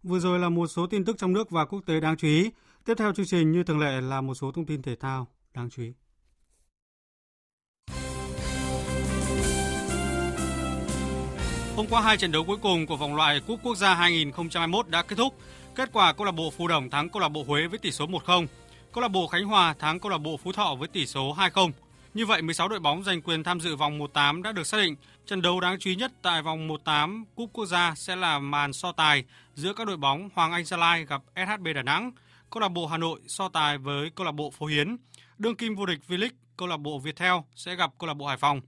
Vừa 0.03 0.19
rồi 0.19 0.39
là 0.39 0.49
một 0.49 0.67
số 0.67 0.87
tin 0.87 1.05
tức 1.05 1.17
trong 1.17 1.33
nước 1.33 1.49
và 1.49 1.65
quốc 1.65 1.79
tế 1.85 1.99
đáng 1.99 2.17
chú 2.17 2.27
ý. 2.27 2.51
Tiếp 2.85 2.93
theo 2.97 3.13
chương 3.13 3.25
trình 3.25 3.51
như 3.51 3.63
thường 3.63 3.79
lệ 3.79 4.01
là 4.01 4.21
một 4.21 4.35
số 4.35 4.51
thông 4.51 4.65
tin 4.65 4.81
thể 4.81 4.95
thao 4.95 5.27
đáng 5.53 5.69
chú 5.69 5.81
ý. 5.81 5.93
Hôm 11.79 11.87
qua 11.87 12.01
hai 12.01 12.17
trận 12.17 12.31
đấu 12.31 12.43
cuối 12.43 12.57
cùng 12.57 12.85
của 12.85 12.97
vòng 12.97 13.15
loại 13.15 13.39
Cúp 13.47 13.59
Quốc 13.63 13.75
gia 13.77 13.93
2021 13.93 14.87
đã 14.87 15.01
kết 15.01 15.15
thúc. 15.15 15.35
Kết 15.75 15.89
quả 15.93 16.13
câu 16.13 16.25
lạc 16.25 16.31
bộ 16.31 16.51
Phú 16.57 16.67
Đồng 16.67 16.89
thắng 16.89 17.09
câu 17.09 17.21
lạc 17.21 17.29
bộ 17.29 17.43
Huế 17.47 17.67
với 17.67 17.79
tỷ 17.79 17.91
số 17.91 18.05
1-0. 18.05 18.47
Câu 18.93 19.01
lạc 19.01 19.07
bộ 19.07 19.27
Khánh 19.27 19.45
Hòa 19.45 19.73
thắng 19.73 19.99
câu 19.99 20.11
lạc 20.11 20.17
bộ 20.17 20.37
Phú 20.37 20.51
Thọ 20.51 20.75
với 20.75 20.87
tỷ 20.87 21.05
số 21.05 21.35
2-0. 21.37 21.71
Như 22.13 22.25
vậy 22.25 22.41
16 22.41 22.67
đội 22.67 22.79
bóng 22.79 23.03
giành 23.03 23.21
quyền 23.21 23.43
tham 23.43 23.59
dự 23.59 23.75
vòng 23.75 23.99
1/8 23.99 24.41
đã 24.41 24.51
được 24.51 24.67
xác 24.67 24.77
định. 24.77 24.95
Trận 25.25 25.41
đấu 25.41 25.59
đáng 25.59 25.79
chú 25.79 25.89
ý 25.89 25.95
nhất 25.95 26.11
tại 26.21 26.41
vòng 26.41 26.67
1/8 26.67 27.25
Cúp 27.35 27.49
Quốc 27.53 27.65
gia 27.65 27.93
sẽ 27.95 28.15
là 28.15 28.39
màn 28.39 28.73
so 28.73 28.91
tài 28.91 29.23
giữa 29.55 29.73
các 29.73 29.87
đội 29.87 29.97
bóng 29.97 30.29
Hoàng 30.33 30.51
Anh 30.51 30.65
Gia 30.65 30.77
Lai 30.77 31.05
gặp 31.05 31.21
SHB 31.35 31.67
Đà 31.75 31.83
Nẵng, 31.83 32.11
câu 32.49 32.61
lạc 32.61 32.69
bộ 32.69 32.87
Hà 32.87 32.97
Nội 32.97 33.19
so 33.27 33.49
tài 33.49 33.77
với 33.77 34.09
câu 34.15 34.25
lạc 34.25 34.31
bộ 34.31 34.51
Phố 34.51 34.65
Hiến. 34.65 34.97
Đương 35.37 35.55
kim 35.55 35.75
vô 35.75 35.85
địch 35.85 35.99
V-League 36.07 36.29
câu 36.57 36.67
lạc 36.67 36.77
bộ 36.77 36.99
Viettel 36.99 37.33
sẽ 37.55 37.75
gặp 37.75 37.91
câu 37.97 38.07
lạc 38.07 38.13
bộ 38.13 38.27
Hải 38.27 38.37
Phòng. 38.37 38.61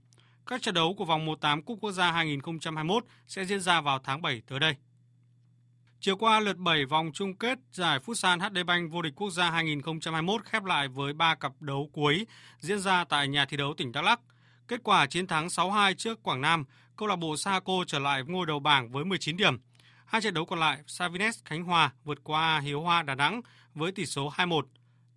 Các 0.46 0.62
trận 0.62 0.74
đấu 0.74 0.94
của 0.94 1.04
vòng 1.04 1.26
1/8 1.26 1.62
Cúp 1.62 1.78
Quốc 1.80 1.92
gia 1.92 2.12
2021 2.12 3.04
sẽ 3.26 3.44
diễn 3.44 3.60
ra 3.60 3.80
vào 3.80 3.98
tháng 3.98 4.22
7 4.22 4.42
tới 4.46 4.60
đây. 4.60 4.76
Chiều 6.00 6.16
qua, 6.16 6.40
lượt 6.40 6.56
7 6.56 6.84
vòng 6.84 7.10
chung 7.14 7.34
kết 7.34 7.58
giải 7.72 7.98
Futsal 7.98 8.38
HD 8.38 8.66
Bank 8.66 8.92
vô 8.92 9.02
địch 9.02 9.12
quốc 9.16 9.30
gia 9.30 9.50
2021 9.50 10.44
khép 10.44 10.64
lại 10.64 10.88
với 10.88 11.12
3 11.12 11.34
cặp 11.34 11.52
đấu 11.60 11.90
cuối 11.92 12.26
diễn 12.58 12.78
ra 12.78 13.04
tại 13.04 13.28
nhà 13.28 13.44
thi 13.44 13.56
đấu 13.56 13.74
tỉnh 13.76 13.92
Đắk 13.92 14.04
Lắk. 14.04 14.20
Kết 14.68 14.80
quả 14.84 15.06
chiến 15.06 15.26
thắng 15.26 15.48
6-2 15.48 15.94
trước 15.94 16.22
Quảng 16.22 16.40
Nam, 16.40 16.64
câu 16.96 17.08
lạc 17.08 17.16
bộ 17.16 17.36
Saco 17.36 17.72
trở 17.86 17.98
lại 17.98 18.22
ngôi 18.26 18.46
đầu 18.46 18.60
bảng 18.60 18.92
với 18.92 19.04
19 19.04 19.36
điểm. 19.36 19.58
Hai 20.06 20.20
trận 20.20 20.34
đấu 20.34 20.46
còn 20.46 20.60
lại, 20.60 20.78
Savines 20.86 21.38
Khánh 21.44 21.64
Hòa 21.64 21.90
vượt 22.04 22.18
qua 22.24 22.60
Hiếu 22.60 22.80
Hoa 22.80 23.02
Đà 23.02 23.14
Nẵng 23.14 23.40
với 23.74 23.92
tỷ 23.92 24.06
số 24.06 24.28
2-1. 24.36 24.66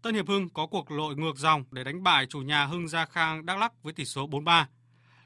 Tân 0.02 0.16
Hiệp 0.16 0.28
Hưng 0.28 0.50
có 0.50 0.68
cuộc 0.68 0.92
lội 0.92 1.16
ngược 1.16 1.38
dòng 1.38 1.64
để 1.72 1.84
đánh 1.84 2.04
bại 2.04 2.26
chủ 2.26 2.40
nhà 2.40 2.66
Hưng 2.66 2.88
Gia 2.88 3.06
Khang 3.06 3.46
Đắk 3.46 3.58
Lắk 3.58 3.84
với 3.84 3.94
tỷ 3.94 4.06
số 4.06 4.28
4-3. 4.28 4.66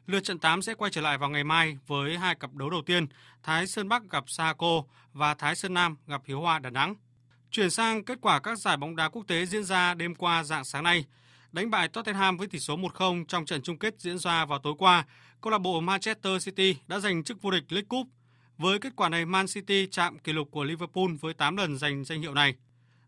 Lượt 0.09 0.23
trận 0.23 0.39
8 0.39 0.61
sẽ 0.61 0.73
quay 0.73 0.91
trở 0.91 1.01
lại 1.01 1.17
vào 1.17 1.29
ngày 1.29 1.43
mai 1.43 1.77
với 1.87 2.17
hai 2.17 2.35
cặp 2.35 2.53
đấu 2.53 2.69
đầu 2.69 2.81
tiên, 2.85 3.07
Thái 3.43 3.67
Sơn 3.67 3.89
Bắc 3.89 4.09
gặp 4.09 4.29
Saco 4.29 4.83
và 5.13 5.33
Thái 5.33 5.55
Sơn 5.55 5.73
Nam 5.73 5.97
gặp 6.07 6.21
Hiếu 6.25 6.41
Hoa 6.41 6.59
Đà 6.59 6.69
Nẵng. 6.69 6.95
Chuyển 7.51 7.69
sang 7.69 8.03
kết 8.03 8.17
quả 8.21 8.39
các 8.39 8.57
giải 8.57 8.77
bóng 8.77 8.95
đá 8.95 9.09
quốc 9.09 9.23
tế 9.27 9.45
diễn 9.45 9.63
ra 9.63 9.93
đêm 9.93 10.15
qua 10.15 10.43
dạng 10.43 10.63
sáng 10.63 10.83
nay. 10.83 11.05
Đánh 11.51 11.69
bại 11.69 11.87
Tottenham 11.87 12.37
với 12.37 12.47
tỷ 12.47 12.59
số 12.59 12.77
1-0 12.77 13.25
trong 13.25 13.45
trận 13.45 13.61
chung 13.61 13.77
kết 13.77 13.93
diễn 13.97 14.17
ra 14.17 14.45
vào 14.45 14.59
tối 14.59 14.73
qua, 14.77 15.05
câu 15.41 15.51
lạc 15.51 15.57
bộ 15.57 15.79
Manchester 15.79 16.45
City 16.45 16.75
đã 16.87 16.99
giành 16.99 17.23
chức 17.23 17.41
vô 17.41 17.51
địch 17.51 17.65
League 17.69 17.87
Cup. 17.87 18.07
Với 18.57 18.79
kết 18.79 18.93
quả 18.95 19.09
này, 19.09 19.25
Man 19.25 19.45
City 19.47 19.87
chạm 19.91 20.19
kỷ 20.19 20.33
lục 20.33 20.47
của 20.51 20.63
Liverpool 20.63 21.09
với 21.21 21.33
8 21.33 21.57
lần 21.57 21.77
giành 21.77 22.05
danh 22.05 22.21
hiệu 22.21 22.33
này. 22.33 22.55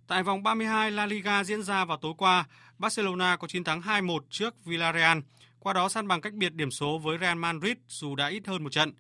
Tại 0.08 0.24
vòng 0.24 0.44
32 0.44 0.92
La 0.92 1.06
Liga 1.06 1.44
diễn 1.44 1.64
ra 1.64 1.86
vào 1.86 1.98
tối 1.98 2.14
qua, 2.18 2.46
Barcelona 2.78 3.36
có 3.36 3.48
chiến 3.48 3.64
thắng 3.64 3.82
2-1 3.82 4.20
trước 4.30 4.66
Villarreal, 4.66 5.18
qua 5.64 5.74
đó 5.74 5.90
săn 5.90 6.08
bằng 6.08 6.22
cách 6.22 6.34
biệt 6.34 6.54
điểm 6.54 6.72
số 6.72 6.98
với 6.98 7.18
Real 7.18 7.38
Madrid 7.38 7.78
dù 7.88 8.16
đã 8.16 8.28
ít 8.28 8.48
hơn 8.48 8.64
một 8.64 8.72
trận. 8.72 8.94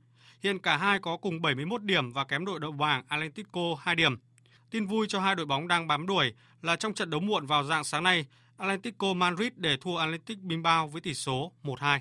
Hiện 0.44 0.60
cả 0.60 0.78
hai 0.78 1.00
có 1.00 1.18
cùng 1.18 1.42
71 1.42 1.84
điểm 1.84 2.12
và 2.12 2.24
kém 2.24 2.46
đội 2.46 2.60
đậu 2.60 2.72
bảng 2.72 3.04
Atletico 3.08 3.62
2 3.80 3.96
điểm. 3.96 4.16
Tin 4.70 4.86
vui 4.86 5.08
cho 5.10 5.20
hai 5.20 5.36
đội 5.36 5.46
bóng 5.46 5.68
đang 5.68 5.88
bám 5.88 6.08
đuổi 6.08 6.34
là 6.62 6.76
trong 6.76 6.94
trận 6.94 7.10
đấu 7.10 7.20
muộn 7.20 7.46
vào 7.46 7.64
dạng 7.64 7.84
sáng 7.84 8.04
nay, 8.04 8.26
Atletico 8.58 9.14
Madrid 9.14 9.52
để 9.56 9.78
thua 9.82 9.96
Atletic 9.98 10.40
Bilbao 10.40 10.88
với 10.88 11.02
tỷ 11.02 11.14
số 11.14 11.52
1-2. 11.64 12.00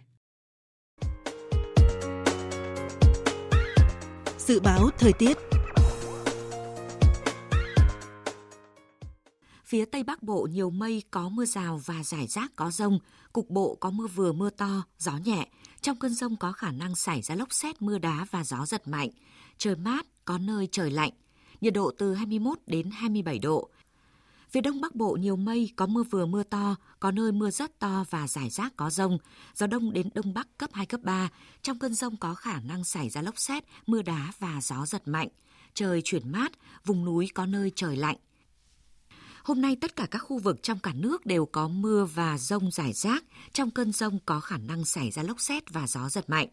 Dự 4.38 4.60
báo 4.60 4.90
thời 4.98 5.12
tiết 5.12 5.36
Phía 9.70 9.84
Tây 9.84 10.02
Bắc 10.02 10.22
Bộ 10.22 10.48
nhiều 10.50 10.70
mây 10.70 11.02
có 11.10 11.28
mưa 11.28 11.44
rào 11.44 11.80
và 11.84 12.02
rải 12.04 12.26
rác 12.26 12.52
có 12.56 12.70
rông, 12.70 12.98
cục 13.32 13.50
bộ 13.50 13.76
có 13.80 13.90
mưa 13.90 14.06
vừa 14.06 14.32
mưa 14.32 14.50
to, 14.50 14.82
gió 14.98 15.12
nhẹ. 15.24 15.48
Trong 15.80 15.96
cơn 15.96 16.14
rông 16.14 16.36
có 16.36 16.52
khả 16.52 16.70
năng 16.70 16.94
xảy 16.94 17.22
ra 17.22 17.34
lốc 17.34 17.52
xét 17.52 17.82
mưa 17.82 17.98
đá 17.98 18.26
và 18.30 18.44
gió 18.44 18.66
giật 18.66 18.88
mạnh. 18.88 19.10
Trời 19.58 19.76
mát, 19.76 20.06
có 20.24 20.38
nơi 20.38 20.68
trời 20.72 20.90
lạnh. 20.90 21.10
Nhiệt 21.60 21.74
độ 21.74 21.90
từ 21.98 22.14
21 22.14 22.58
đến 22.66 22.90
27 22.90 23.38
độ. 23.38 23.68
Phía 24.50 24.60
Đông 24.60 24.80
Bắc 24.80 24.94
Bộ 24.94 25.12
nhiều 25.12 25.36
mây, 25.36 25.70
có 25.76 25.86
mưa 25.86 26.02
vừa 26.02 26.26
mưa 26.26 26.42
to, 26.42 26.76
có 27.00 27.10
nơi 27.10 27.32
mưa 27.32 27.50
rất 27.50 27.78
to 27.78 28.04
và 28.10 28.28
rải 28.28 28.50
rác 28.50 28.76
có 28.76 28.90
rông. 28.90 29.18
Gió 29.54 29.66
Đông 29.66 29.92
đến 29.92 30.08
Đông 30.14 30.34
Bắc 30.34 30.48
cấp 30.58 30.70
2, 30.72 30.86
cấp 30.86 31.00
3. 31.04 31.28
Trong 31.62 31.78
cơn 31.78 31.94
rông 31.94 32.16
có 32.16 32.34
khả 32.34 32.60
năng 32.60 32.84
xảy 32.84 33.08
ra 33.10 33.22
lốc 33.22 33.38
xét, 33.38 33.64
mưa 33.86 34.02
đá 34.02 34.32
và 34.38 34.60
gió 34.62 34.86
giật 34.86 35.08
mạnh. 35.08 35.28
Trời 35.74 36.00
chuyển 36.04 36.32
mát, 36.32 36.52
vùng 36.84 37.04
núi 37.04 37.28
có 37.34 37.46
nơi 37.46 37.72
trời 37.74 37.96
lạnh. 37.96 38.16
Hôm 39.44 39.60
nay 39.60 39.76
tất 39.76 39.96
cả 39.96 40.06
các 40.10 40.18
khu 40.18 40.38
vực 40.38 40.62
trong 40.62 40.78
cả 40.78 40.92
nước 40.94 41.26
đều 41.26 41.46
có 41.46 41.68
mưa 41.68 42.04
và 42.14 42.38
rông 42.38 42.70
rải 42.70 42.92
rác. 42.92 43.24
Trong 43.52 43.70
cơn 43.70 43.92
rông 43.92 44.18
có 44.26 44.40
khả 44.40 44.58
năng 44.58 44.84
xảy 44.84 45.10
ra 45.10 45.22
lốc 45.22 45.40
xét 45.40 45.70
và 45.72 45.86
gió 45.86 46.08
giật 46.08 46.30
mạnh. 46.30 46.48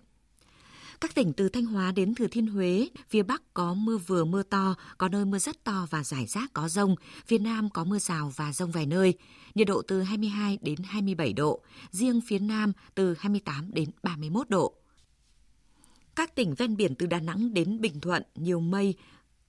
Các 1.02 1.16
tỉnh 1.16 1.34
từ 1.34 1.50
Thanh 1.50 1.66
Hóa 1.66 1.92
đến 1.92 2.16
Thừa 2.16 2.28
Thiên 2.28 2.48
Huế, 2.48 2.88
phía 3.10 3.24
Bắc 3.24 3.54
có 3.54 3.74
mưa 3.74 3.98
vừa 3.98 4.26
mưa 4.26 4.44
to, 4.44 4.76
có 4.98 5.10
nơi 5.10 5.26
mưa 5.26 5.40
rất 5.40 5.64
to 5.64 5.88
và 5.90 6.04
rải 6.04 6.26
rác 6.26 6.54
có 6.54 6.70
rông. 6.70 6.96
Phía 7.26 7.38
Nam 7.38 7.70
có 7.70 7.84
mưa 7.84 8.00
rào 8.00 8.34
và 8.36 8.54
rông 8.54 8.72
vài 8.72 8.86
nơi. 8.86 9.14
Nhiệt 9.56 9.68
độ 9.68 9.82
từ 9.82 10.02
22 10.02 10.58
đến 10.62 10.76
27 10.84 11.34
độ, 11.34 11.62
riêng 11.92 12.22
phía 12.28 12.40
Nam 12.40 12.74
từ 12.96 13.16
28 13.20 13.74
đến 13.74 13.90
31 14.04 14.50
độ. 14.50 14.74
Các 16.16 16.36
tỉnh 16.36 16.54
ven 16.54 16.78
biển 16.78 16.96
từ 16.96 17.06
Đà 17.06 17.20
Nẵng 17.20 17.54
đến 17.54 17.82
Bình 17.82 18.00
Thuận 18.02 18.24
nhiều 18.36 18.60
mây, 18.60 18.96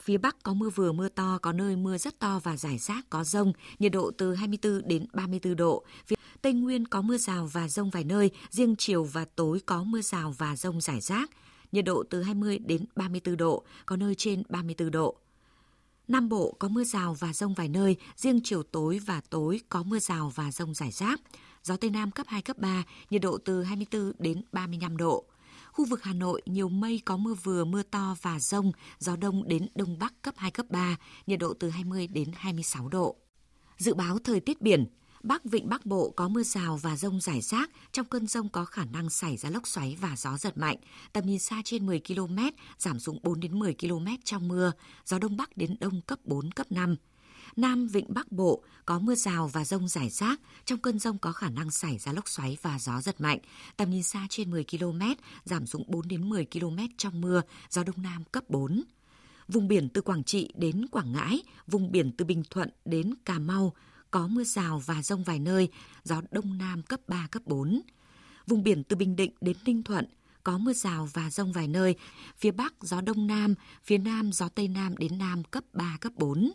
Phía 0.08 0.18
Bắc 0.18 0.42
có 0.42 0.54
mưa 0.54 0.70
vừa 0.70 0.92
mưa 0.92 1.08
to, 1.08 1.38
có 1.42 1.52
nơi 1.52 1.76
mưa 1.76 1.98
rất 1.98 2.18
to 2.18 2.40
và 2.42 2.56
rải 2.56 2.78
rác 2.78 3.10
có 3.10 3.24
rông, 3.24 3.52
nhiệt 3.78 3.92
độ 3.92 4.10
từ 4.18 4.34
24 4.34 4.88
đến 4.88 5.06
34 5.12 5.56
độ. 5.56 5.84
Phía 6.06 6.16
Tây 6.42 6.52
Nguyên 6.52 6.86
có 6.86 7.02
mưa 7.02 7.16
rào 7.16 7.46
và 7.52 7.68
rông 7.68 7.90
vài 7.90 8.04
nơi, 8.04 8.30
riêng 8.50 8.74
chiều 8.78 9.04
và 9.04 9.24
tối 9.24 9.60
có 9.66 9.82
mưa 9.82 10.00
rào 10.00 10.34
và 10.38 10.56
rông 10.56 10.80
rải 10.80 11.00
rác, 11.00 11.30
nhiệt 11.72 11.84
độ 11.84 12.04
từ 12.10 12.22
20 12.22 12.58
đến 12.58 12.84
34 12.96 13.36
độ, 13.36 13.64
có 13.86 13.96
nơi 13.96 14.14
trên 14.14 14.42
34 14.48 14.90
độ. 14.90 15.16
Nam 16.08 16.28
Bộ 16.28 16.54
có 16.58 16.68
mưa 16.68 16.84
rào 16.84 17.16
và 17.18 17.32
rông 17.32 17.54
vài 17.54 17.68
nơi, 17.68 17.96
riêng 18.16 18.40
chiều 18.44 18.62
tối 18.62 19.00
và 19.06 19.20
tối 19.30 19.60
có 19.68 19.82
mưa 19.82 19.98
rào 19.98 20.32
và 20.34 20.52
rông 20.52 20.74
rải 20.74 20.90
rác. 20.90 21.20
Gió 21.62 21.76
Tây 21.76 21.90
Nam 21.90 22.10
cấp 22.10 22.26
2, 22.28 22.42
cấp 22.42 22.58
3, 22.58 22.82
nhiệt 23.10 23.22
độ 23.22 23.38
từ 23.44 23.62
24 23.62 24.12
đến 24.18 24.42
35 24.52 24.96
độ. 24.96 25.24
Khu 25.78 25.84
vực 25.84 26.02
Hà 26.02 26.12
Nội 26.12 26.42
nhiều 26.46 26.68
mây 26.68 27.02
có 27.04 27.16
mưa 27.16 27.34
vừa, 27.34 27.64
mưa 27.64 27.82
to 27.82 28.16
và 28.22 28.40
rông, 28.40 28.72
gió 28.98 29.16
đông 29.16 29.48
đến 29.48 29.66
đông 29.74 29.98
bắc 29.98 30.22
cấp 30.22 30.34
2, 30.36 30.50
cấp 30.50 30.66
3, 30.70 30.96
nhiệt 31.26 31.38
độ 31.38 31.54
từ 31.54 31.70
20 31.70 32.06
đến 32.06 32.28
26 32.34 32.88
độ. 32.88 33.16
Dự 33.76 33.94
báo 33.94 34.18
thời 34.18 34.40
tiết 34.40 34.62
biển, 34.62 34.86
Bắc 35.22 35.44
Vịnh 35.44 35.68
Bắc 35.68 35.86
Bộ 35.86 36.10
có 36.16 36.28
mưa 36.28 36.42
rào 36.42 36.76
và 36.76 36.96
rông 36.96 37.20
rải 37.20 37.40
rác, 37.40 37.70
trong 37.92 38.06
cơn 38.06 38.26
rông 38.26 38.48
có 38.48 38.64
khả 38.64 38.84
năng 38.84 39.10
xảy 39.10 39.36
ra 39.36 39.50
lốc 39.50 39.66
xoáy 39.66 39.96
và 40.00 40.14
gió 40.16 40.36
giật 40.36 40.58
mạnh, 40.58 40.76
tầm 41.12 41.26
nhìn 41.26 41.38
xa 41.38 41.62
trên 41.64 41.86
10 41.86 42.00
km, 42.08 42.38
giảm 42.78 42.98
xuống 42.98 43.18
4 43.22 43.40
đến 43.40 43.58
10 43.58 43.74
km 43.80 44.06
trong 44.24 44.48
mưa, 44.48 44.72
gió 45.04 45.18
đông 45.18 45.36
bắc 45.36 45.56
đến 45.56 45.76
đông 45.80 46.00
cấp 46.00 46.18
4, 46.24 46.50
cấp 46.52 46.72
5. 46.72 46.96
Nam 47.56 47.88
Vịnh 47.88 48.06
Bắc 48.08 48.32
Bộ 48.32 48.62
có 48.84 48.98
mưa 48.98 49.14
rào 49.14 49.48
và 49.48 49.64
rông 49.64 49.88
rải 49.88 50.10
rác. 50.10 50.40
Trong 50.64 50.78
cơn 50.78 50.98
rông 50.98 51.18
có 51.18 51.32
khả 51.32 51.50
năng 51.50 51.70
xảy 51.70 51.98
ra 51.98 52.12
lốc 52.12 52.28
xoáy 52.28 52.56
và 52.62 52.78
gió 52.78 53.00
giật 53.00 53.20
mạnh. 53.20 53.38
Tầm 53.76 53.90
nhìn 53.90 54.02
xa 54.02 54.26
trên 54.30 54.50
10 54.50 54.64
km, 54.64 55.00
giảm 55.44 55.66
xuống 55.66 55.84
4 55.86 56.08
đến 56.08 56.28
10 56.28 56.46
km 56.52 56.78
trong 56.96 57.20
mưa, 57.20 57.42
gió 57.70 57.84
Đông 57.84 58.02
Nam 58.02 58.24
cấp 58.32 58.44
4. 58.48 58.82
Vùng 59.48 59.68
biển 59.68 59.88
từ 59.88 60.00
Quảng 60.00 60.24
Trị 60.24 60.52
đến 60.54 60.86
Quảng 60.88 61.12
Ngãi, 61.12 61.42
vùng 61.66 61.92
biển 61.92 62.12
từ 62.12 62.24
Bình 62.24 62.42
Thuận 62.50 62.70
đến 62.84 63.14
Cà 63.24 63.38
Mau 63.38 63.72
có 64.10 64.26
mưa 64.26 64.44
rào 64.44 64.82
và 64.86 65.02
rông 65.02 65.24
vài 65.24 65.38
nơi, 65.38 65.68
gió 66.04 66.20
Đông 66.30 66.58
Nam 66.58 66.82
cấp 66.82 67.00
3, 67.08 67.28
cấp 67.30 67.42
4. 67.46 67.80
Vùng 68.46 68.62
biển 68.62 68.84
từ 68.84 68.96
Bình 68.96 69.16
Định 69.16 69.32
đến 69.40 69.56
Ninh 69.64 69.82
Thuận 69.82 70.06
có 70.44 70.58
mưa 70.58 70.72
rào 70.72 71.08
và 71.12 71.30
rông 71.30 71.52
vài 71.52 71.68
nơi, 71.68 71.94
phía 72.36 72.50
Bắc 72.50 72.74
gió 72.80 73.00
Đông 73.00 73.26
Nam, 73.26 73.54
phía 73.84 73.98
Nam 73.98 74.32
gió 74.32 74.48
Tây 74.48 74.68
Nam 74.68 74.96
đến 74.96 75.18
Nam 75.18 75.44
cấp 75.44 75.64
3, 75.72 75.96
cấp 76.00 76.12
4. 76.16 76.50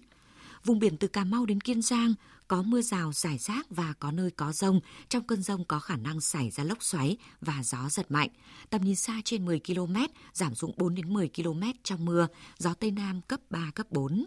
Vùng 0.66 0.80
biển 0.80 0.98
từ 0.98 1.08
Cà 1.08 1.24
Mau 1.24 1.46
đến 1.46 1.62
Kiên 1.62 1.82
Giang 1.82 2.14
có 2.48 2.62
mưa 2.62 2.82
rào 2.82 3.14
rải 3.14 3.38
rác 3.38 3.66
và 3.70 3.94
có 4.00 4.12
nơi 4.12 4.32
có 4.32 4.52
rông. 4.54 4.80
Trong 5.10 5.24
cơn 5.24 5.42
rông 5.42 5.66
có 5.66 5.80
khả 5.80 5.98
năng 5.98 6.22
xảy 6.22 6.50
ra 6.50 6.64
lốc 6.64 6.84
xoáy 6.84 7.18
và 7.42 7.64
gió 7.64 7.90
giật 7.90 8.12
mạnh. 8.12 8.30
Tầm 8.70 8.82
nhìn 8.82 8.96
xa 8.96 9.22
trên 9.26 9.46
10 9.46 9.60
km, 9.60 9.96
giảm 10.34 10.56
xuống 10.56 10.74
4 10.78 10.96
đến 10.96 11.14
10 11.14 11.30
km 11.36 11.62
trong 11.84 12.06
mưa, 12.06 12.28
gió 12.58 12.74
Tây 12.74 12.92
Nam 12.92 13.22
cấp 13.22 13.40
3, 13.50 13.72
cấp 13.76 13.88
4. 13.92 14.26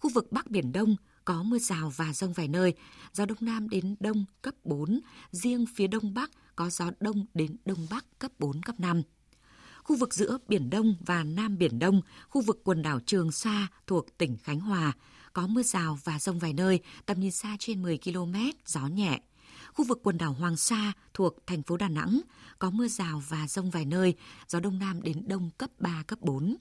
Khu 0.00 0.10
vực 0.14 0.32
Bắc 0.32 0.50
Biển 0.50 0.72
Đông 0.72 0.96
có 1.24 1.42
mưa 1.42 1.58
rào 1.58 1.92
và 1.96 2.12
rông 2.12 2.32
vài 2.32 2.48
nơi, 2.48 2.74
gió 3.12 3.26
Đông 3.26 3.38
Nam 3.40 3.68
đến 3.68 3.96
Đông 4.00 4.24
cấp 4.42 4.54
4, 4.64 5.00
riêng 5.30 5.64
phía 5.74 5.86
Đông 5.86 6.14
Bắc 6.14 6.30
có 6.56 6.70
gió 6.70 6.90
Đông 7.00 7.26
đến 7.34 7.56
Đông 7.64 7.86
Bắc 7.90 8.04
cấp 8.18 8.32
4, 8.38 8.62
cấp 8.62 8.80
5 8.80 9.02
khu 9.88 9.96
vực 9.96 10.14
giữa 10.14 10.38
Biển 10.48 10.70
Đông 10.70 10.94
và 11.06 11.24
Nam 11.24 11.58
Biển 11.58 11.78
Đông, 11.78 12.00
khu 12.28 12.40
vực 12.40 12.60
quần 12.64 12.82
đảo 12.82 13.00
Trường 13.06 13.32
Sa 13.32 13.66
thuộc 13.86 14.18
tỉnh 14.18 14.36
Khánh 14.36 14.60
Hòa, 14.60 14.92
có 15.32 15.46
mưa 15.46 15.62
rào 15.62 15.98
và 16.04 16.18
rông 16.18 16.38
vài 16.38 16.52
nơi, 16.52 16.80
tầm 17.06 17.20
nhìn 17.20 17.30
xa 17.30 17.56
trên 17.58 17.82
10 17.82 17.98
km, 18.04 18.34
gió 18.66 18.86
nhẹ. 18.86 19.20
Khu 19.72 19.84
vực 19.84 20.00
quần 20.02 20.18
đảo 20.18 20.32
Hoàng 20.32 20.56
Sa 20.56 20.92
thuộc 21.14 21.46
thành 21.46 21.62
phố 21.62 21.76
Đà 21.76 21.88
Nẵng 21.88 22.20
có 22.58 22.70
mưa 22.70 22.88
rào 22.88 23.22
và 23.28 23.46
rông 23.48 23.70
vài 23.70 23.84
nơi, 23.84 24.14
gió 24.48 24.60
đông 24.60 24.78
nam 24.78 25.02
đến 25.02 25.22
đông 25.26 25.50
cấp 25.58 25.70
3, 25.78 26.02
cấp 26.06 26.18
4. 26.22 26.56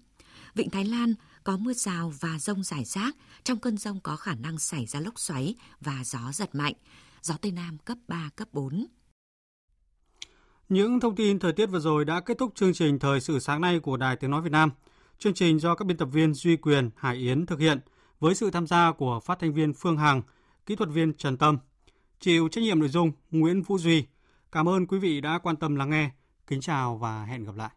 Vịnh 0.55 0.69
Thái 0.69 0.85
Lan 0.85 1.13
có 1.43 1.57
mưa 1.57 1.73
rào 1.73 2.13
và 2.19 2.39
rông 2.39 2.63
rải 2.63 2.83
rác, 2.85 3.15
trong 3.43 3.59
cơn 3.59 3.77
rông 3.77 3.99
có 3.99 4.15
khả 4.15 4.35
năng 4.35 4.57
xảy 4.57 4.85
ra 4.85 4.99
lốc 4.99 5.19
xoáy 5.19 5.55
và 5.81 6.03
gió 6.05 6.31
giật 6.33 6.55
mạnh, 6.55 6.73
gió 7.21 7.35
Tây 7.41 7.51
Nam 7.51 7.77
cấp 7.77 7.97
3, 8.07 8.29
cấp 8.35 8.47
4. 8.51 8.85
Những 10.69 10.99
thông 10.99 11.15
tin 11.15 11.39
thời 11.39 11.53
tiết 11.53 11.65
vừa 11.65 11.79
rồi 11.79 12.05
đã 12.05 12.19
kết 12.19 12.37
thúc 12.37 12.51
chương 12.55 12.73
trình 12.73 12.99
Thời 12.99 13.21
sự 13.21 13.39
sáng 13.39 13.61
nay 13.61 13.79
của 13.79 13.97
Đài 13.97 14.15
Tiếng 14.15 14.31
Nói 14.31 14.41
Việt 14.41 14.51
Nam. 14.51 14.71
Chương 15.19 15.33
trình 15.33 15.59
do 15.59 15.75
các 15.75 15.85
biên 15.85 15.97
tập 15.97 16.09
viên 16.11 16.33
Duy 16.33 16.55
Quyền, 16.55 16.89
Hải 16.95 17.15
Yến 17.15 17.45
thực 17.45 17.59
hiện– 17.59 17.79
với 18.19 18.35
sự 18.35 18.51
tham 18.51 18.67
gia 18.67 18.91
của 18.91 19.19
phát 19.19 19.39
thanh 19.39 19.53
viên 19.53 19.73
Phương 19.73 19.97
Hằng, 19.97 20.21
kỹ 20.65 20.75
thuật 20.75 20.89
viên 20.89 21.13
Trần 21.13 21.37
Tâm, 21.37 21.57
chịu 22.19 22.49
trách 22.51 22.61
nhiệm 22.61 22.79
nội 22.79 22.89
dung 22.89 23.11
Nguyễn 23.31 23.61
Vũ 23.61 23.77
Duy. 23.77 24.05
Cảm 24.51 24.69
ơn 24.69 24.87
quý 24.87 24.99
vị 24.99 25.21
đã 25.21 25.39
quan 25.43 25.55
tâm 25.55 25.75
lắng 25.75 25.89
nghe. 25.89 26.11
Kính 26.47 26.61
chào 26.61 26.97
và 26.97 27.25
hẹn 27.25 27.43
gặp 27.43 27.55
lại. 27.55 27.69